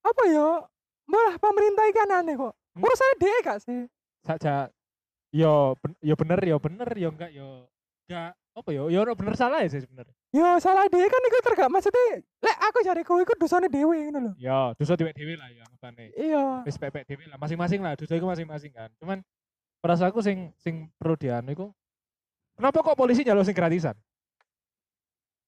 apa 0.00 0.22
yo 0.32 0.64
malah 1.06 1.34
pemerintah 1.36 1.84
ikan 1.92 2.10
aneh 2.22 2.34
kok. 2.38 2.54
Hmm. 2.54 2.86
urusannya 2.86 3.14
dia 3.18 3.36
gak 3.42 3.58
sih? 3.66 3.80
Saja 4.22 4.54
yo 5.34 5.74
ben, 5.78 5.92
yo 6.02 6.14
bener 6.14 6.40
yo 6.42 6.56
bener 6.62 6.88
yo 6.94 7.08
enggak 7.10 7.30
yo 7.34 7.66
enggak. 8.06 8.32
Apa 8.50 8.68
yo 8.74 8.90
yo 8.90 9.00
bener 9.14 9.34
salah 9.38 9.62
ya 9.62 9.68
sih 9.70 9.82
sebenarnya. 9.82 10.14
yo 10.30 10.46
salah 10.62 10.86
dia 10.86 11.06
kan 11.06 11.22
iku 11.26 11.38
tergak 11.42 11.68
maksudnya 11.70 12.22
lek 12.22 12.56
aku 12.70 12.78
jariku 12.86 13.14
iku 13.22 13.34
dosane 13.38 13.66
dewe 13.66 14.10
ngono 14.10 14.18
lho. 14.30 14.32
Yo, 14.38 14.74
dosa 14.78 14.94
dhewe-dhewe 14.94 15.34
lah 15.38 15.50
ya 15.50 15.62
anggapane. 15.66 16.06
iya. 16.14 16.62
Wis 16.66 16.78
pepek 16.78 17.06
dhewe 17.06 17.26
lah 17.30 17.38
masing-masing 17.38 17.80
lah 17.82 17.98
dosa 17.98 18.14
iku 18.14 18.26
masing-masing 18.30 18.70
kan. 18.70 18.90
Cuman 18.98 19.22
perasa 19.80 20.06
aku 20.06 20.20
sing 20.20 20.52
sing 20.60 20.92
perlu 21.00 21.16
dianu 21.16 21.50
iku 21.56 21.66
kenapa 22.54 22.84
kok 22.84 22.96
polisi 23.00 23.24
nyalo 23.24 23.40
sing 23.40 23.56
gratisan 23.56 23.96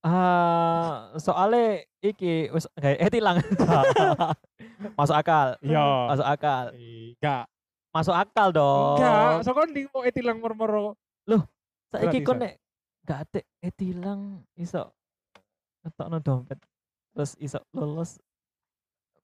Ah, 0.02 1.14
soalnya 1.14 1.86
iki 2.02 2.50
wis 2.50 2.66
kayak 2.74 2.98
eh 2.98 3.10
tilang. 3.10 3.38
Masuk 4.98 5.14
akal. 5.14 5.54
iya 5.62 6.10
Masuk 6.10 6.26
akal. 6.26 6.64
enggak 6.74 7.44
Masuk 7.94 8.14
akal 8.16 8.48
dong. 8.50 8.98
enggak 8.98 9.46
so 9.46 9.50
kon 9.54 9.70
di 9.70 9.86
mau 9.94 10.02
etilang 10.02 10.42
moro-moro 10.42 10.98
Saiki 11.92 12.24
kon 12.24 12.40
nek 12.40 12.56
gak 13.04 13.28
ate 13.28 13.40
eh 13.60 13.70
tilang 13.70 14.42
iso 14.58 14.90
ngetokno 15.86 16.18
dompet. 16.18 16.58
Terus 17.14 17.36
iso 17.38 17.60
lolos 17.70 18.16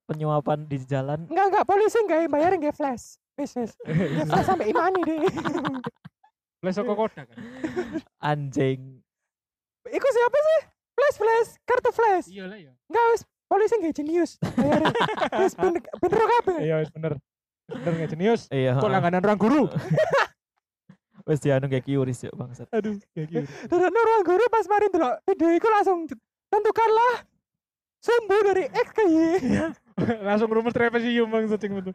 penyuapan 0.07 0.63
di 0.63 0.79
jalan. 0.85 1.27
enggak 1.27 1.45
enggak 1.49 1.65
polisi 1.67 1.97
enggak 1.99 2.29
bayar 2.31 2.55
enggak 2.55 2.77
flash 2.77 3.19
wis 3.35 3.51
wis 3.57 3.73
flash 4.29 4.47
sampai 4.47 4.69
imani 4.71 4.99
deh 5.03 5.19
flash 6.61 6.75
saka 6.75 6.93
koda 6.95 7.21
kan 7.25 7.37
Anjing. 8.21 8.98
Iku 9.89 10.07
siapa 10.07 10.37
sih? 10.39 10.59
Flash, 10.91 11.17
flash, 11.17 11.49
kartu 11.63 11.89
flash. 11.89 12.27
iya 12.27 12.45
lah 12.45 12.55
ya 12.55 12.71
Enggak 12.85 13.05
wis 13.09 13.21
polisi 13.45 13.73
nggak 13.75 13.95
jenius. 13.95 14.31
Wis 15.41 15.53
bener 15.53 15.81
bener 15.95 16.21
kabeh. 16.21 16.57
iya 16.59 16.75
wis 16.77 16.91
bener 16.91 17.13
bener 17.65 17.91
nggak 17.95 18.09
jenius 18.11 18.41
Iya. 18.49 18.75
kok 18.75 18.87
langganan 18.87 19.21
orang 19.21 19.37
guru 19.37 19.63
Wis 21.27 21.39
dianu 21.39 21.65
kayak 21.65 21.83
kiuris 21.83 22.19
ya 22.19 22.31
bangsat. 22.31 22.65
aduh 22.69 22.97
kayak 23.13 23.27
gitu 23.29 23.49
Dan 23.71 23.89
ruang 23.89 24.23
guru 24.23 24.43
pas 24.47 24.65
mari 24.65 24.87
dulu 24.87 25.09
video 25.25 25.49
iku 25.51 25.67
langsung 25.69 25.97
tentukanlah 26.49 27.13
sumbu 27.99 28.37
dari 28.43 28.65
X 28.65 28.87
ke 28.89 29.03
Y. 29.05 29.17
langsung 30.23 30.47
rumus 30.47 30.71
trapesium 30.71 31.27
bang 31.27 31.45
cing 31.51 31.73
betul 31.73 31.93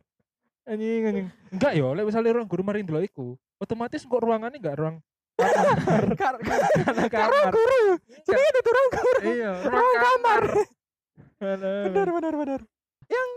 anjing 0.64 1.02
anjing 1.04 1.26
enggak 1.50 1.72
yo 1.74 1.92
lek 1.92 2.04
misalnya 2.04 2.30
orang 2.32 2.46
guru 2.46 2.62
marin 2.62 2.84
dulu 2.84 3.00
iku 3.00 3.26
otomatis 3.56 4.00
kok 4.00 4.16
ruangannya 4.16 4.60
enggak 4.60 4.76
ruang 4.76 4.96
Kar- 5.34 6.38
Karena 6.40 7.06
kamar 7.10 7.44
guru. 7.50 7.98
Jadi 8.22 8.42
itu 8.42 8.60
ruang 8.70 8.90
guru. 8.94 9.18
iya 9.34 9.52
Ruang 9.66 9.96
kamar. 9.98 10.42
Benar 11.42 12.08
benar 12.14 12.34
benar. 12.38 12.60
Yang 13.10 13.28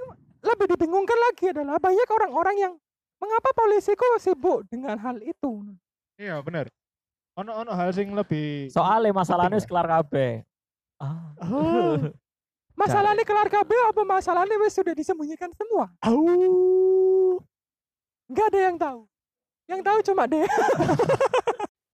lebih 0.46 0.66
dibingungkan 0.78 1.18
lagi 1.18 1.46
adalah 1.52 1.76
banyak 1.82 2.08
orang-orang 2.08 2.56
yang 2.62 2.74
mengapa 3.18 3.50
polisi 3.58 3.98
kok 3.98 4.22
sibuk 4.22 4.64
dengan 4.70 4.96
hal 5.02 5.18
itu. 5.26 5.66
Iya 6.22 6.40
bener. 6.46 6.70
Ono 7.38 7.54
ono 7.54 7.72
hal 7.78 7.94
sing 7.94 8.14
lebih 8.18 8.70
Soalnya 8.74 9.14
masalahnya 9.14 9.58
Penting 9.58 9.66
wis 9.66 9.70
kelar 9.70 9.88
kabeh. 9.90 10.32
Ah. 10.98 11.34
Oh. 11.46 11.98
Masalahnya 12.78 13.26
kelar 13.26 13.50
KB 13.50 13.72
apa 13.90 14.02
masalahnya 14.06 14.54
wis 14.62 14.70
sudah 14.78 14.94
disembunyikan 14.94 15.50
semua? 15.58 15.90
Au. 16.06 17.42
Enggak 18.30 18.46
ada 18.54 18.60
yang 18.70 18.78
tahu. 18.78 19.02
Yang 19.66 19.82
tahu 19.82 19.98
cuma 20.14 20.24
dia. 20.30 20.46